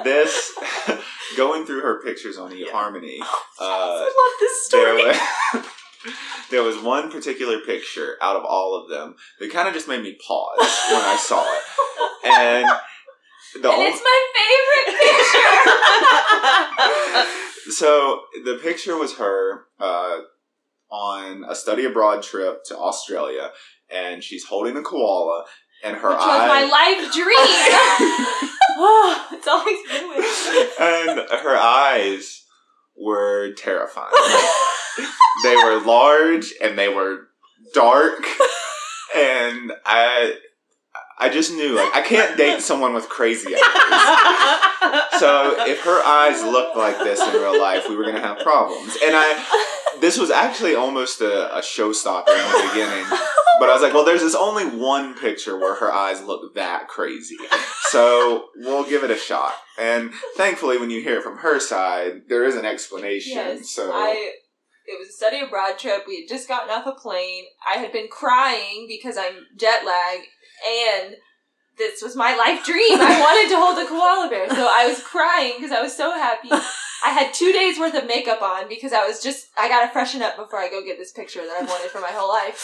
[0.04, 0.52] this
[1.38, 2.68] going through her pictures on Yeah.
[2.68, 3.18] eHarmony.
[3.22, 3.28] I
[3.60, 5.04] Uh, love this story.
[5.06, 5.18] was,
[6.50, 10.02] there was one particular picture out of all of them that kind of just made
[10.02, 11.64] me pause when I saw it,
[12.26, 12.70] and
[13.62, 15.00] the and only, it's my favorite
[17.66, 17.72] picture.
[17.72, 20.20] so the picture was her uh,
[20.90, 23.52] on a study abroad trip to Australia,
[23.90, 25.46] and she's holding a koala,
[25.84, 27.28] and her Which was my life dream.
[28.80, 32.44] oh, it's always been with and her eyes
[32.98, 34.12] were terrifying.
[35.44, 37.28] they were large and they were
[37.74, 38.26] dark,
[39.16, 40.36] and I.
[41.20, 45.20] I just knew, like, I can't date someone with crazy eyes.
[45.20, 48.96] So if her eyes looked like this in real life, we were gonna have problems.
[49.04, 49.34] And I,
[50.00, 53.06] this was actually almost a, a showstopper in the beginning.
[53.60, 56.88] But I was like, well, there's this only one picture where her eyes look that
[56.88, 57.38] crazy.
[57.90, 59.54] So we'll give it a shot.
[59.80, 63.34] And thankfully, when you hear it from her side, there is an explanation.
[63.34, 64.34] Yes, so I.
[64.90, 66.04] It was a study abroad trip.
[66.08, 67.44] We had just gotten off a plane.
[67.68, 70.20] I had been crying because I'm jet lag
[70.66, 71.16] and
[71.78, 73.00] this was my life dream.
[73.00, 76.12] I wanted to hold a koala bear, so I was crying because I was so
[76.12, 76.50] happy.
[77.06, 80.22] I had two days worth of makeup on because I was just I gotta freshen
[80.22, 82.58] up before I go get this picture that I've wanted for my whole life.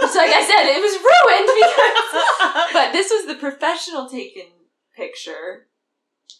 [0.00, 4.46] So like I said, it was ruined because but this was the professional taken
[4.96, 5.68] picture.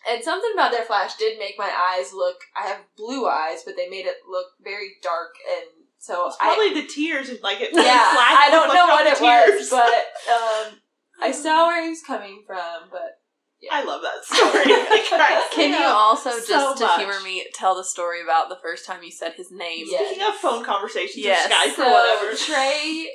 [0.09, 2.37] And something about their flash did make my eyes look.
[2.57, 6.55] I have blue eyes, but they made it look very dark, and so It's I
[6.57, 7.71] probably the tears, like it.
[7.73, 9.71] yeah, I don't know what it tears.
[9.71, 10.81] was, but um,
[11.23, 13.21] I saw where he was coming from, but
[13.70, 14.62] I love that story.
[14.75, 16.98] It Can you also so just to much.
[16.98, 19.87] humor me tell the story about the first time you said his name?
[19.88, 19.98] Yeah.
[20.07, 21.46] Speaking of phone conversations Yes.
[21.46, 22.37] or Skype so or whatever.
[22.37, 23.09] Trey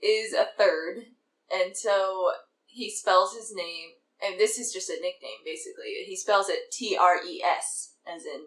[0.02, 1.06] is a third,
[1.52, 2.30] and so
[2.66, 3.90] he spells his name,
[4.22, 6.04] and this is just a nickname basically.
[6.06, 8.42] He spells it T R E S, as in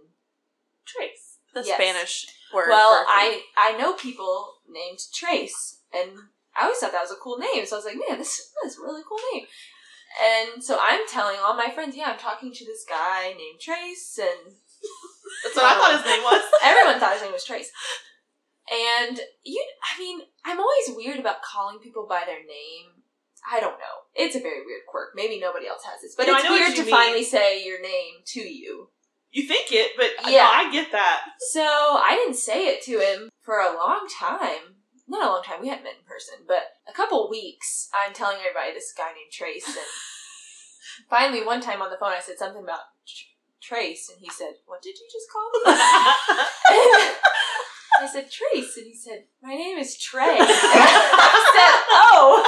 [0.86, 1.40] Trace.
[1.54, 1.76] The Yes.
[1.76, 2.70] Spanish word.
[2.70, 6.12] Well, for- I I know people named Trace, and
[6.56, 7.66] I always thought that was a cool name.
[7.66, 9.46] So I was like, man, this, this is a really cool name.
[10.20, 14.20] And so I'm telling all my friends, yeah, I'm talking to this guy named Trace,
[14.20, 14.54] and
[15.44, 16.42] That's what I thought his name was.
[16.64, 17.72] everyone thought his name was Trace.
[18.70, 23.04] And you, I mean, I'm always weird about calling people by their name.
[23.50, 23.96] I don't know.
[24.16, 25.10] It's a very weird quirk.
[25.16, 26.92] Maybe nobody else has this, but No, it's weird to mean.
[26.92, 28.90] finally say your name to you.
[29.32, 30.44] You think it, but Yeah.
[30.44, 31.22] no, I get that.
[31.52, 34.77] So I didn't say it to him for a long time.
[35.08, 35.62] Not a long time.
[35.62, 37.90] We hadn't met in person, but a couple weeks.
[37.96, 39.78] I'm telling everybody this guy named Trace, and
[41.10, 44.56] finally one time on the phone, I said something about Tr- Trace, and he said,
[44.66, 45.62] "What did you just call me?"
[48.00, 50.46] I said Trace, and he said, "My name is Trey." I
[51.56, 52.44] said, "Oh,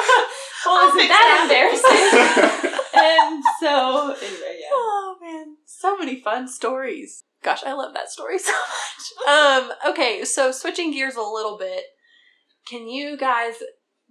[0.65, 4.67] well, isn't that that." embarrassing?" and so anyway, yeah.
[4.71, 7.23] Oh man, so many fun stories.
[7.41, 9.27] Gosh, I love that story so much.
[9.27, 11.83] Um, okay, so switching gears a little bit,
[12.69, 13.55] can you guys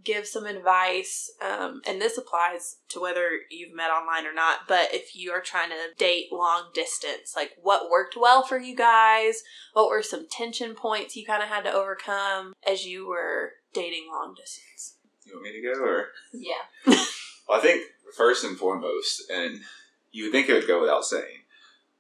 [0.04, 1.30] give some advice?
[1.44, 5.40] Um, and this applies to whether you've met online or not, but if you are
[5.40, 9.42] trying to date long distance, like what worked well for you guys?
[9.72, 14.08] What were some tension points you kind of had to overcome as you were dating
[14.12, 14.96] long distance?
[15.24, 16.06] You want me to go or?
[16.32, 16.96] Yeah.
[17.48, 17.82] Well, I think
[18.14, 19.60] first and foremost, and
[20.10, 21.44] you would think it would go without saying,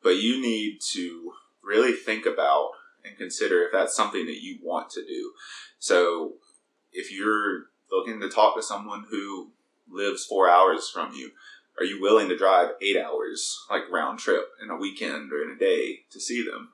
[0.02, 2.70] but you need to really think about
[3.04, 5.32] and consider if that's something that you want to do.
[5.78, 6.34] So,
[6.98, 9.50] if you're looking to talk to someone who
[9.90, 11.30] lives four hours from you,
[11.78, 15.50] are you willing to drive eight hours, like round trip, in a weekend or in
[15.50, 16.70] a day to see them?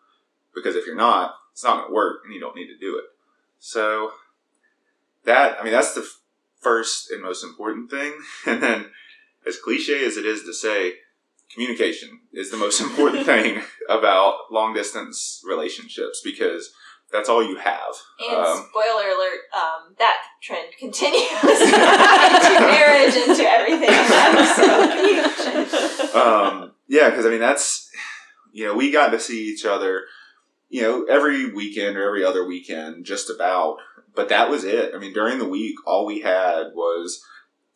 [0.55, 2.97] Because if you're not, it's not going to work and you don't need to do
[2.97, 3.05] it.
[3.59, 4.13] So,
[5.25, 6.09] that, I mean, that's the
[6.61, 8.15] first and most important thing.
[8.47, 8.87] And then,
[9.47, 10.95] as cliche as it is to say,
[11.53, 16.73] communication is the most important thing about long distance relationships because
[17.15, 17.95] that's all you have.
[18.19, 23.95] And Um, spoiler alert, um, that trend continues into marriage, and into everything.
[24.57, 27.89] so um, yeah, because I mean that's
[28.53, 30.03] you know we got to see each other,
[30.69, 33.77] you know, every weekend or every other weekend, just about.
[34.17, 34.93] But that was it.
[34.95, 37.25] I mean, during the week, all we had was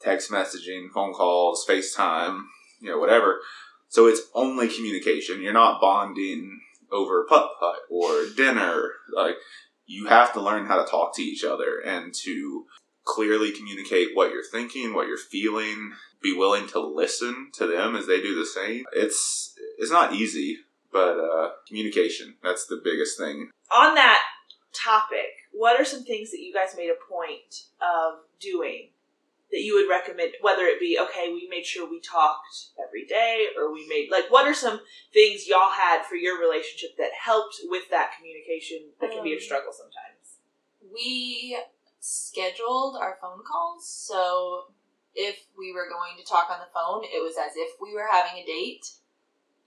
[0.01, 2.43] text messaging, phone calls, FaceTime,
[2.81, 3.41] you know, whatever.
[3.89, 5.43] So it's only communication.
[5.43, 6.61] You're not bonding
[6.93, 8.93] over putt putt or dinner.
[9.15, 9.37] Like
[9.87, 12.67] you have to learn how to talk to each other and to
[13.05, 18.07] clearly communicate what you're thinking, what you're feeling, be willing to listen to them as
[18.07, 18.85] they do the same.
[18.93, 20.59] It's it's not easy,
[20.93, 23.51] but uh, communication that's the biggest thing.
[23.71, 24.23] On that
[24.73, 28.91] topic, what are some things that you guys made a point of doing
[29.51, 30.33] that you would recommend?
[30.41, 34.31] Whether it be okay, we made sure we talked every day, or we made like
[34.31, 34.81] what are some
[35.13, 39.37] things y'all had for your relationship that helped with that communication that can be a
[39.37, 40.39] Um, struggle sometimes.
[40.93, 41.59] We
[42.01, 44.75] scheduled our phone calls, so
[45.15, 48.09] if we were going to talk on the phone, it was as if we were
[48.11, 48.87] having a date.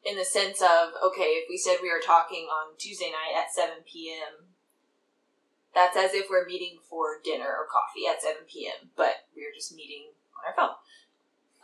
[0.03, 3.53] In the sense of, okay, if we said we were talking on Tuesday night at
[3.53, 4.50] 7 p.m.,
[5.73, 9.55] that's as if we're meeting for dinner or coffee at 7 p.m., but we were
[9.55, 10.75] just meeting on our phone.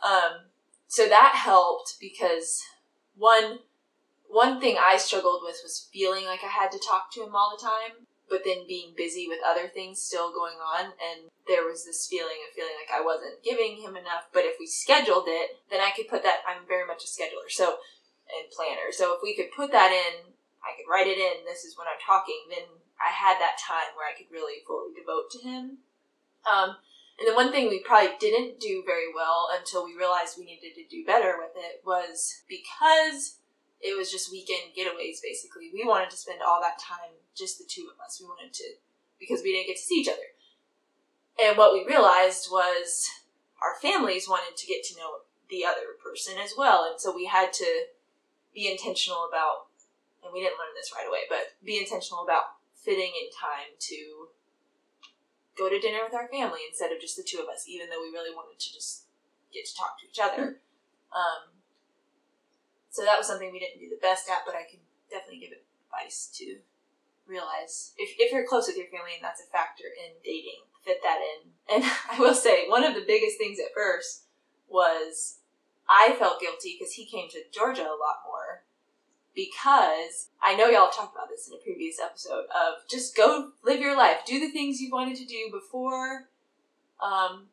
[0.02, 0.46] Um,
[0.86, 2.62] so that helped because
[3.16, 3.60] one
[4.28, 7.56] one thing I struggled with was feeling like I had to talk to him all
[7.56, 11.84] the time, but then being busy with other things still going on, and there was
[11.84, 14.28] this feeling of feeling like I wasn't giving him enough.
[14.32, 16.44] But if we scheduled it, then I could put that.
[16.46, 17.80] I'm very much a scheduler, so
[18.28, 18.92] and planner.
[18.92, 20.28] So if we could put that in,
[20.60, 21.48] I could write it in.
[21.48, 22.52] This is when I'm talking.
[22.52, 22.68] Then
[22.98, 25.78] I had that time where I could really fully devote to him.
[26.46, 26.76] Um,
[27.18, 30.74] and the one thing we probably didn't do very well until we realized we needed
[30.74, 33.38] to do better with it was because
[33.80, 35.70] it was just weekend getaways basically.
[35.72, 38.18] We wanted to spend all that time just the two of us.
[38.20, 38.78] We wanted to
[39.18, 40.30] because we didn't get to see each other.
[41.42, 43.06] And what we realized was
[43.62, 47.26] our families wanted to get to know the other person as well, and so we
[47.26, 47.86] had to
[48.54, 49.70] be intentional about
[50.22, 54.28] and we didn't learn this right away, but be intentional about fitting in time to
[55.56, 58.00] go to dinner with our family instead of just the two of us, even though
[58.00, 59.04] we really wanted to just
[59.52, 60.62] get to talk to each other.
[61.10, 61.58] Um,
[62.90, 65.56] so that was something we didn't do the best at, but I can definitely give
[65.56, 66.58] advice to
[67.26, 70.98] realize if, if you're close with your family and that's a factor in dating, fit
[71.02, 71.50] that in.
[71.68, 74.24] And I will say, one of the biggest things at first
[74.68, 75.40] was
[75.86, 78.64] I felt guilty because he came to Georgia a lot more.
[79.34, 83.80] Because I know y'all talked about this in a previous episode of just go live
[83.80, 86.28] your life, do the things you wanted to do before,
[87.00, 87.46] um,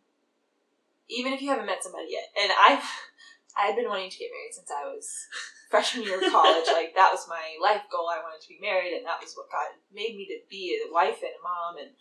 [1.07, 2.25] even if you haven't met somebody yet.
[2.41, 2.81] And I,
[3.57, 5.07] I had been wanting to get married since I was
[5.69, 6.65] freshman year of college.
[6.73, 8.09] like that was my life goal.
[8.09, 10.91] I wanted to be married, and that was what God made me to be a
[10.91, 11.77] wife and a mom.
[11.77, 11.91] And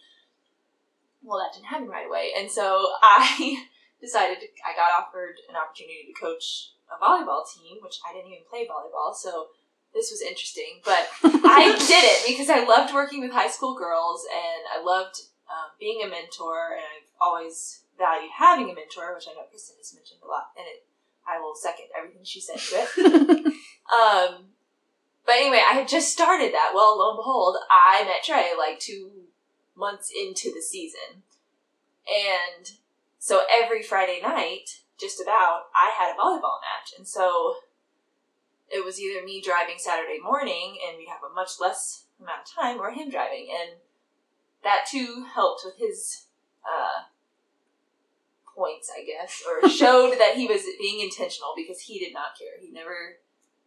[1.22, 2.32] well, that didn't happen right away.
[2.36, 3.64] And so I
[4.00, 8.30] decided to, I got offered an opportunity to coach a volleyball team, which I didn't
[8.30, 9.14] even play volleyball.
[9.16, 9.48] So
[9.95, 14.26] this was interesting, but I did it because I loved working with high school girls
[14.30, 19.26] and I loved um, being a mentor, and I've always valued having a mentor, which
[19.28, 20.84] I know Kristen has mentioned a lot, and it,
[21.26, 23.47] I will second everything she said to it.
[23.92, 24.47] um,
[25.24, 26.72] but anyway, I had just started that.
[26.74, 29.11] Well, lo and behold, I met Trey like two
[29.76, 31.22] months into the season,
[32.09, 32.72] and
[33.18, 37.57] so every Friday night, just about, I had a volleyball match, and so
[38.74, 42.54] it was either me driving Saturday morning, and we'd have a much less amount of
[42.54, 43.78] time, or him driving, and
[44.64, 46.26] that too helped with his
[46.66, 47.04] uh,
[48.56, 52.60] points, I guess, or showed that he was being intentional because he did not care.
[52.60, 53.18] He never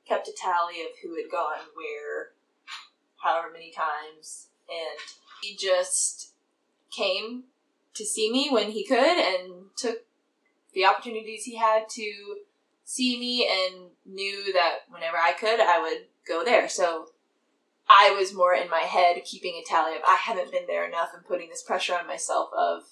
[0.06, 2.32] kept a tally of who had gone where,
[3.24, 5.00] however many times, and
[5.42, 6.34] he just
[6.92, 7.44] came
[7.94, 10.00] to see me when he could and took
[10.74, 12.38] the opportunities he had to
[12.84, 16.70] see me and knew that whenever I could, I would go there.
[16.70, 17.10] So
[17.90, 21.10] I was more in my head keeping a tally of I haven't been there enough
[21.14, 22.84] and putting this pressure on myself of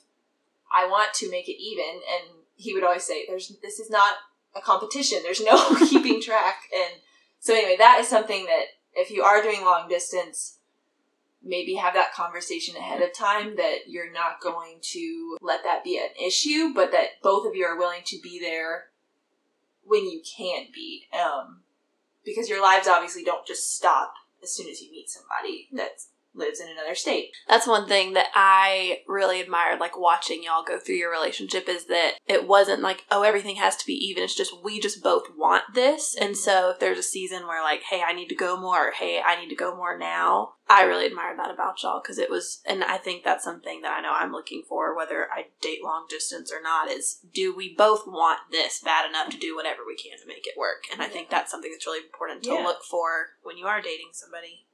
[0.74, 4.16] I want to make it even and he would always say there's this is not
[4.56, 5.20] a competition.
[5.22, 7.02] There's no keeping track and
[7.40, 10.58] so anyway, that is something that if you are doing long distance,
[11.44, 15.98] maybe have that conversation ahead of time that you're not going to let that be
[15.98, 18.86] an issue, but that both of you are willing to be there
[19.86, 21.06] when you can be.
[21.14, 21.62] Um,
[22.24, 26.02] because your lives obviously don't just stop as soon as you meet somebody that
[26.36, 27.32] lives in another state.
[27.48, 31.86] That's one thing that I really admired, like watching y'all go through your relationship, is
[31.86, 34.24] that it wasn't like, oh, everything has to be even.
[34.24, 36.16] It's just we just both want this.
[36.20, 36.36] And mm-hmm.
[36.36, 39.22] so if there's a season where, like, hey, I need to go more, or hey,
[39.26, 42.62] I need to go more now, I really admired that about y'all because it was,
[42.66, 46.08] and I think that's something that I know I'm looking for, whether I date long
[46.10, 49.96] distance or not, is do we both want this bad enough to do whatever we
[49.96, 50.86] can to make it work?
[50.92, 52.64] And I think that's something that's really important to Yeah.
[52.64, 54.66] look for when you are dating somebody.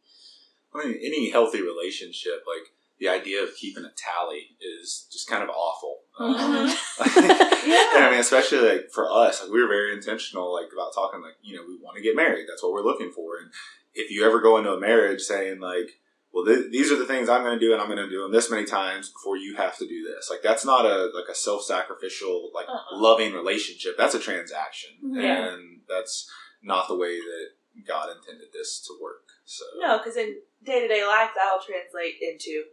[0.74, 5.44] I mean, any healthy relationship, like the idea of keeping a tally is just kind
[5.44, 6.00] of awful.
[6.20, 6.70] Mhm.
[7.64, 7.96] Yeah.
[7.96, 11.22] and I mean, especially like for us, like we were very intentional, like about talking,
[11.22, 12.46] like you know, we want to get married.
[12.50, 13.38] That's what we're looking for.
[13.38, 13.52] And
[13.94, 16.00] if you ever go into a marriage saying like,
[16.34, 18.24] well, th- these are the things I'm going to do, and I'm going to do
[18.24, 20.28] them this many times before you have to do this.
[20.30, 22.98] Like that's not a like a self sacrificial, like Uh-uh.
[22.98, 23.96] loving relationship.
[23.98, 25.50] That's a transaction, Yeah.
[25.54, 26.30] and that's
[26.64, 29.28] not the way that God intended this to work.
[29.52, 32.64] So No, because in day to day life, that'll translate into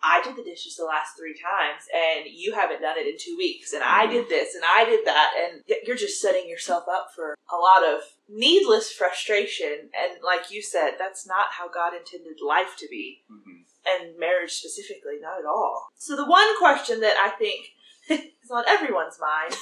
[0.00, 3.36] I did the dishes the last three times, and you haven't done it in two
[3.36, 7.08] weeks, and I did this, and I did that, and you're just setting yourself up
[7.16, 9.90] for a lot of needless frustration.
[9.98, 13.64] And like you said, that's not how God intended life to be, mhm.
[13.88, 15.88] and marriage specifically, not at all.
[15.96, 17.72] So, the one question that I think
[18.08, 19.58] is on everyone's minds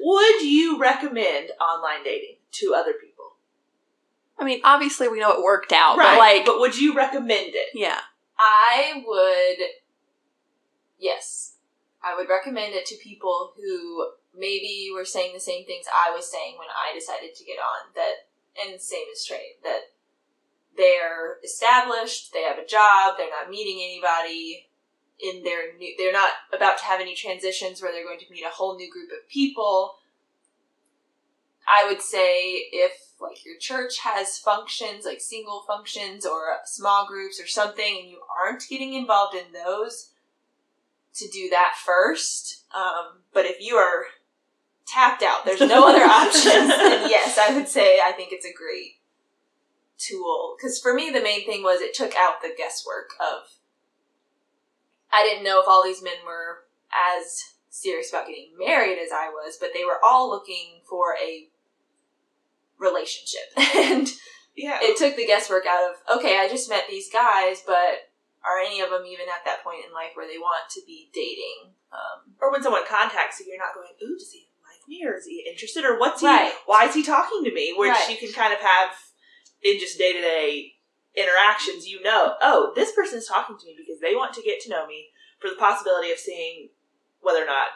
[0.00, 3.13] would you recommend online dating to other people?
[4.38, 6.14] I mean, obviously we know it worked out, Right.
[6.14, 7.68] but like, but would you recommend it?
[7.74, 8.00] yeah.
[8.38, 9.66] I would,
[10.98, 11.54] yes,
[12.02, 16.30] I would recommend it to people who maybe were saying the same things I was
[16.30, 17.92] saying when I decided to get on.
[17.94, 18.26] That
[18.60, 19.80] and same as Trey that
[20.76, 24.66] they're established, they have a job, they're not meeting anybody
[25.20, 25.94] in their new.
[25.96, 28.90] They're not about to have any transitions where they're going to meet a whole new
[28.90, 29.94] group of people.
[31.66, 32.92] I would say if
[33.24, 38.20] like your church has functions like single functions or small groups or something and you
[38.42, 40.10] aren't getting involved in those
[41.14, 44.04] to do that first um, but if you are
[44.86, 48.52] tapped out there's no other options then yes i would say i think it's a
[48.52, 48.98] great
[49.96, 50.56] tool.
[50.56, 53.58] Because for me the main thing was it took out the guesswork of
[55.12, 59.28] i didn't know if all these men were as serious about getting married as i
[59.28, 61.48] was but they were all looking for a
[62.84, 64.06] relationship and
[64.54, 64.78] Yeah.
[64.82, 68.12] it took the guesswork out of okay i just met these guys but
[68.44, 71.08] are any of them even at that point in life where they want to be
[71.14, 75.06] dating um, or when someone contacts you, you're not going, "Ooh, does he like me,
[75.06, 76.26] or is he interested, or what's he?
[76.26, 76.52] Right.
[76.66, 78.10] Why is he talking to me?" Which Right.
[78.10, 78.90] you can kind of have
[79.62, 80.74] in just day to day
[81.14, 81.86] interactions.
[81.86, 84.70] You know, oh, this person is talking to me because they want to get to
[84.70, 86.70] know me for the possibility of seeing
[87.20, 87.68] whether or not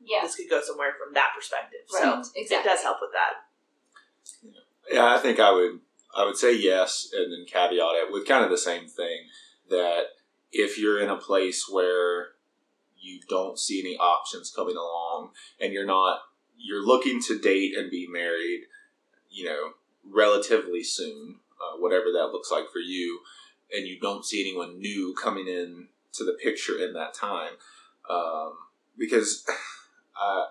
[0.00, 0.22] Yeah.
[0.22, 1.86] this could go somewhere from that perspective.
[1.94, 2.02] Right.
[2.02, 2.56] So exactly.
[2.56, 3.34] it does help with that.
[4.90, 5.80] Yeah, I think I would
[6.14, 9.26] I would say yes and then caveat it with kind of the same thing
[9.68, 10.02] that
[10.52, 12.28] if you're in a place where
[13.00, 16.20] you don't see any options coming along and you're not
[16.56, 18.62] you're looking to date and be married,
[19.30, 19.70] you know,
[20.04, 23.20] relatively soon, uh, whatever that looks like for you,
[23.72, 27.52] and you don't see anyone new coming in to the picture in that time,
[28.08, 28.52] um,
[28.98, 29.44] because.
[30.22, 30.44] Uh,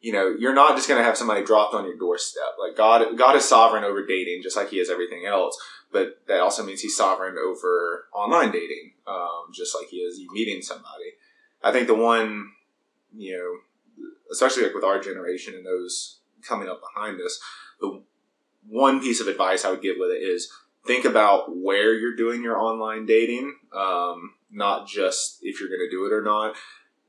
[0.00, 2.56] you know, you're not just going to have somebody dropped on your doorstep.
[2.58, 5.58] Like God, God is sovereign over dating, just like He is everything else.
[5.92, 10.62] But that also means He's sovereign over online dating, um, just like He is meeting
[10.62, 11.14] somebody.
[11.62, 12.52] I think the one,
[13.16, 17.40] you know, especially like with our generation and those coming up behind us,
[17.80, 18.02] the
[18.68, 20.52] one piece of advice I would give with it is
[20.86, 25.90] think about where you're doing your online dating, um, not just if you're going to
[25.90, 26.54] do it or not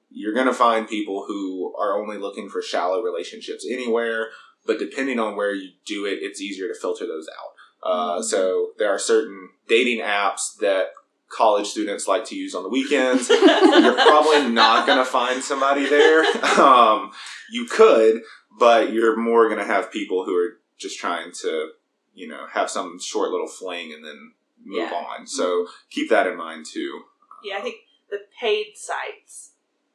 [0.10, 4.30] you're going to find people who are only looking for shallow relationships anywhere,
[4.66, 7.90] but depending on where you do it, it's easier to filter those out.
[7.90, 8.24] Uh, Mm-hmm.
[8.24, 10.88] So there are certain dating apps that
[11.30, 13.30] college students like to use on the weekends.
[13.30, 16.24] You're probably not going to find somebody there.
[16.60, 17.12] Um,
[17.52, 18.22] you could,
[18.60, 21.70] but you're more going to have people who are just trying to,
[22.14, 24.34] you know, have some short little fling and then
[24.66, 24.92] move Yeah.
[24.94, 25.28] on.
[25.28, 27.02] So keep that in mind too.
[27.44, 27.76] yeah, I think
[28.10, 29.52] the paid sites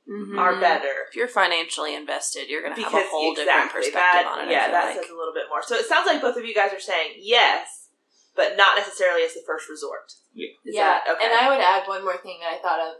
[0.08, 0.38] Mhm.
[0.38, 1.06] are better.
[1.08, 4.50] If you're financially invested, you're going to have a whole different perspective that, on it.
[4.50, 4.96] Yeah, that like.
[4.96, 5.62] says a little bit more.
[5.62, 7.88] So it sounds like both of you guys are saying yes,
[8.36, 10.12] but not necessarily as the first resort.
[10.36, 11.24] Is yeah, that okay?
[11.24, 12.96] and I would add one more thing that I thought of.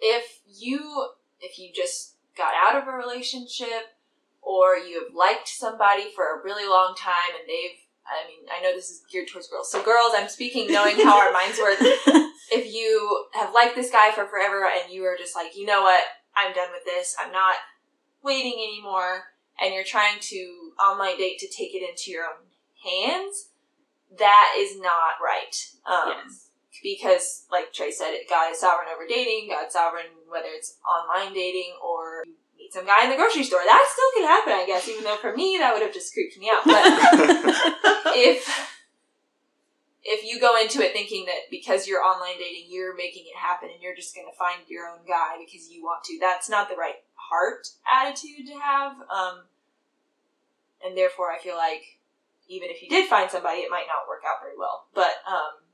[0.00, 1.08] If you
[1.40, 3.98] if you just got out of a relationship
[4.40, 7.76] or you have liked somebody for a really long time and they've
[8.08, 9.70] I mean, I know this is geared towards girls.
[9.70, 11.78] So girls, I'm speaking knowing how our minds work.
[12.50, 15.82] If you have liked this guy for forever and you are just like, you know
[15.82, 16.02] what,
[16.38, 17.16] I'm done with this.
[17.18, 17.56] I'm not
[18.22, 19.24] waiting anymore
[19.60, 22.46] and you're trying to online date to take it into your own
[22.84, 23.48] hands,
[24.18, 25.54] that is not right.
[25.86, 26.50] Um, yes.
[26.82, 29.48] because like Trey said, God is sovereign over dating.
[29.50, 33.60] God's sovereign whether it's online dating or you meet some guy in the grocery store.
[33.64, 34.88] That still could happen, I guess.
[34.88, 36.64] Even though for me that would have just creeped me out.
[36.64, 36.82] But
[38.16, 38.77] if
[40.04, 43.68] if you go into it thinking that because you're online dating, you're making it happen
[43.72, 46.68] and you're just going to find your own guy because you want to, that's not
[46.68, 48.92] the right heart attitude to have.
[49.10, 49.42] Um,
[50.84, 51.98] and therefore, I feel like
[52.48, 54.86] even if you did find somebody, it might not work out very well.
[54.94, 55.66] But um,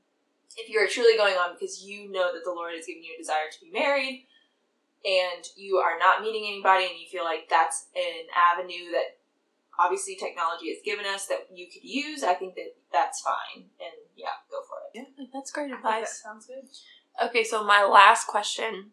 [0.57, 3.21] if you're truly going on because you know that the Lord has given you a
[3.21, 4.27] desire to be married
[5.05, 9.21] and you are not meeting anybody and you feel like that's an avenue that
[9.77, 13.65] obviously technology has given us that you could use, I think that that's fine.
[13.79, 15.07] And yeah, go for it.
[15.17, 16.21] Yeah, that's great I think that advice.
[16.23, 16.63] sounds good.
[17.23, 18.91] Okay, so my last question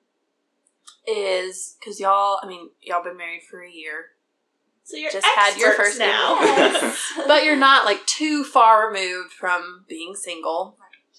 [1.06, 4.10] is because y'all, I mean, y'all been married for a year,
[4.84, 6.38] So you're Just had your first now.
[6.40, 7.12] Yes.
[7.26, 10.76] but you're not like too far removed from being single.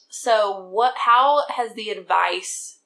[0.09, 0.93] So, what?
[0.97, 2.79] How has the advice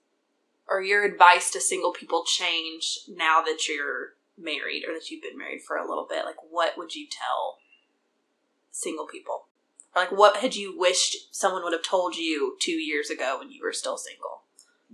[0.67, 5.37] or your advice to single people changed now that you're married or that you've been
[5.37, 6.25] married for a little bit?
[6.25, 7.57] Like, what would you tell
[8.71, 9.47] single people?
[9.97, 13.61] Like, what had you wished someone would have told you two years ago when you
[13.63, 14.37] were still single?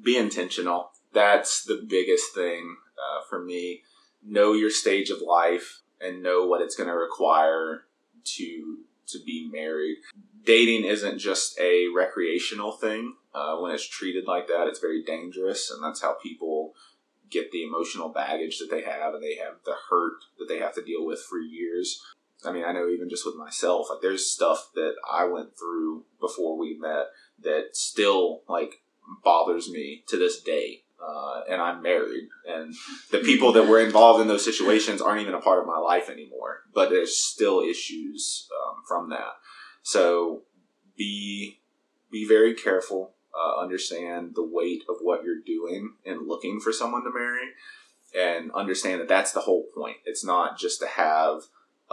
[0.02, 0.92] be intentional.
[1.14, 3.84] That's the biggest thing uh, for me.
[4.26, 7.84] Know your stage of life and know what it's going to require
[8.24, 8.78] to
[9.08, 9.98] to be married.
[10.46, 13.16] Dating isn't just a recreational thing.
[13.34, 16.74] Uh, when it's treated like that, it's very dangerous, and that's how people
[17.30, 20.74] get the emotional baggage that they have, and they have the hurt that they have
[20.76, 22.02] to deal with for years.
[22.46, 26.06] I mean, I know even just with myself, like there's stuff that I went through
[26.20, 27.08] before we met
[27.42, 28.82] that still like
[29.24, 30.80] bothers me to this day.
[31.06, 32.74] Uh, and I'm married, and
[33.12, 36.10] the people that were involved in those situations aren't even a part of my life
[36.10, 36.62] anymore.
[36.74, 39.34] But there's still issues um, from that.
[39.82, 40.44] So
[40.96, 41.60] be
[42.10, 43.16] be very careful.
[43.36, 47.50] Uh, understand the weight of what you're doing and looking for someone to marry,
[48.18, 49.98] and understand that that's the whole point.
[50.06, 51.42] It's not just to have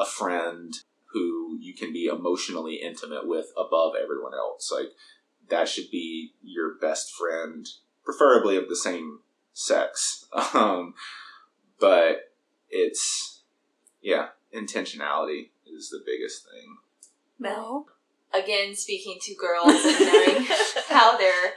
[0.00, 0.72] a friend
[1.12, 4.72] who you can be emotionally intimate with above everyone else.
[4.72, 4.92] Like
[5.48, 7.66] that should be your best friend,
[8.04, 9.20] preferably of the same
[9.52, 10.26] sex.
[10.54, 10.94] Um,
[11.78, 12.32] but
[12.68, 13.42] it's
[14.02, 16.76] yeah, intentionality is the biggest thing.
[17.38, 17.86] No.
[18.32, 20.46] Again, speaking to girls and knowing
[20.88, 21.54] how their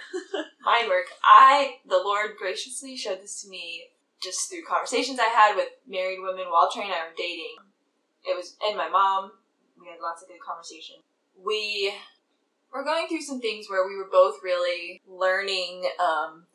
[0.65, 3.83] mind work, I the Lord graciously showed this to me
[4.21, 7.57] just through conversations I had with married women while Trey and I were dating.
[8.25, 9.31] It was and my mom.
[9.79, 10.97] We had lots of good conversation.
[11.37, 11.93] We
[12.71, 16.45] were going through some things where we were both really learning um,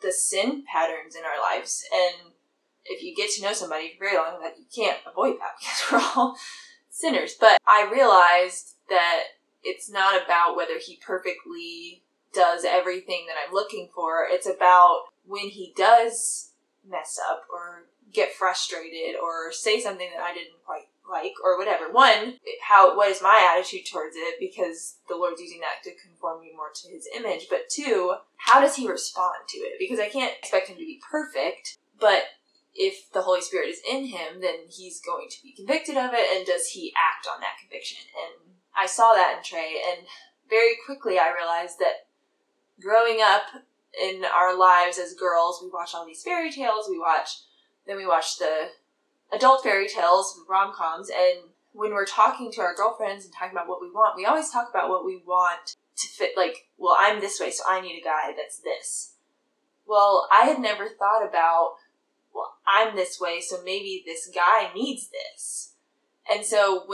[0.00, 2.32] the sin patterns in our lives, and
[2.84, 5.82] if you get to know somebody for very long, that you can't avoid that because
[5.92, 6.36] we're all
[6.90, 7.34] sinners.
[7.38, 9.24] But I realized that
[9.62, 12.02] it's not about whether he perfectly
[12.32, 14.26] does everything that I'm looking for.
[14.28, 16.52] It's about when he does
[16.88, 21.90] mess up or get frustrated or say something that I didn't quite like or whatever.
[21.90, 26.40] One, how what is my attitude towards it because the Lord's using that to conform
[26.40, 27.46] me more to his image.
[27.48, 29.78] But two, how does he respond to it?
[29.78, 32.24] Because I can't expect him to be perfect, but
[32.74, 36.36] if the Holy Spirit is in him, then he's going to be convicted of it
[36.36, 37.98] and does he act on that conviction?
[38.14, 40.06] And I saw that in Trey and
[40.48, 42.06] very quickly I realized that
[42.80, 43.42] growing up
[44.00, 47.40] in our lives as girls, we watch all these fairy tales, we watch
[47.88, 48.68] then we watch the
[49.32, 53.52] adult fairy tales, and rom coms, and when we're talking to our girlfriends and talking
[53.52, 56.32] about what we want, we always talk about what we want to fit.
[56.36, 59.14] Like, well, I'm this way, so I need a guy that's this.
[59.86, 61.76] Well, I had never thought about,
[62.34, 65.72] well, I'm this way, so maybe this guy needs this.
[66.30, 66.86] And so,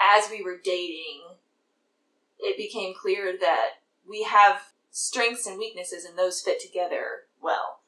[0.00, 1.22] as we were dating,
[2.38, 3.70] it became clear that
[4.08, 7.80] we have strengths and weaknesses, and those fit together well.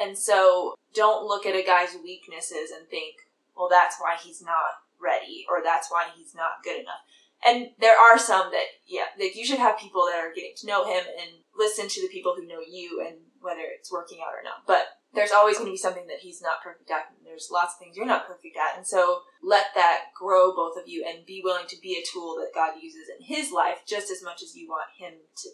[0.00, 3.16] And so don't look at a guy's weaknesses and think,
[3.56, 7.02] well, that's why he's not ready or that's why he's not good enough.
[7.46, 10.66] And there are some that, yeah, like you should have people that are getting to
[10.66, 14.34] know him and listen to the people who know you and whether it's working out
[14.34, 14.66] or not.
[14.66, 17.14] But there's always going to be something that he's not perfect at.
[17.16, 18.76] And there's lots of things you're not perfect at.
[18.76, 22.36] And so let that grow both of you and be willing to be a tool
[22.40, 25.48] that God uses in his life just as much as you want him to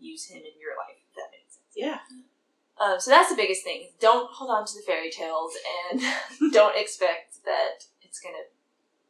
[0.00, 1.76] use him in your life, if that makes sense.
[1.76, 1.98] Yeah.
[2.82, 3.88] Um, so that's the biggest thing.
[4.00, 5.52] Don't hold on to the fairy tales
[5.90, 6.02] and
[6.52, 8.44] don't expect that it's gonna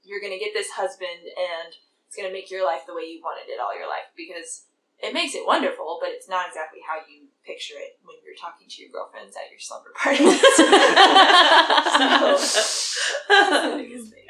[0.05, 1.75] you're gonna get this husband and
[2.07, 4.65] it's gonna make your life the way you wanted it all your life because
[5.03, 8.69] it makes it wonderful, but it's not exactly how you picture it when you're talking
[8.69, 10.41] to your girlfriends at your slumber parties.
[10.41, 10.65] so,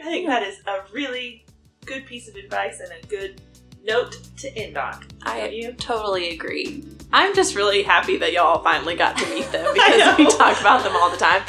[0.00, 1.44] I think that is a really
[1.84, 3.42] good piece of advice and a good
[3.84, 5.04] note to end on.
[5.24, 5.72] I you?
[5.74, 6.84] totally agree.
[7.12, 10.82] I'm just really happy that y'all finally got to meet them because we talk about
[10.82, 11.42] them all the time.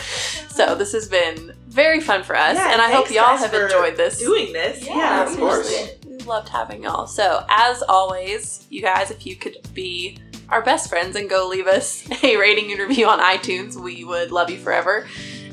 [0.49, 3.97] So this has been very fun for us, yeah, and I hope y'all have enjoyed
[3.97, 4.19] this.
[4.19, 5.89] Doing this, yeah, yeah of course.
[6.05, 7.07] We loved having y'all.
[7.07, 11.67] So as always, you guys, if you could be our best friends and go leave
[11.67, 15.07] us a rating and review on iTunes, we would love you forever.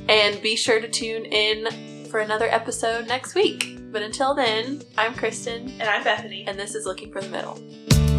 [0.08, 3.78] And be sure to tune in for another episode next week.
[3.92, 5.68] But until then, I'm Kristen.
[5.80, 6.44] And I'm Bethany.
[6.46, 8.09] And this is Looking for the Middle.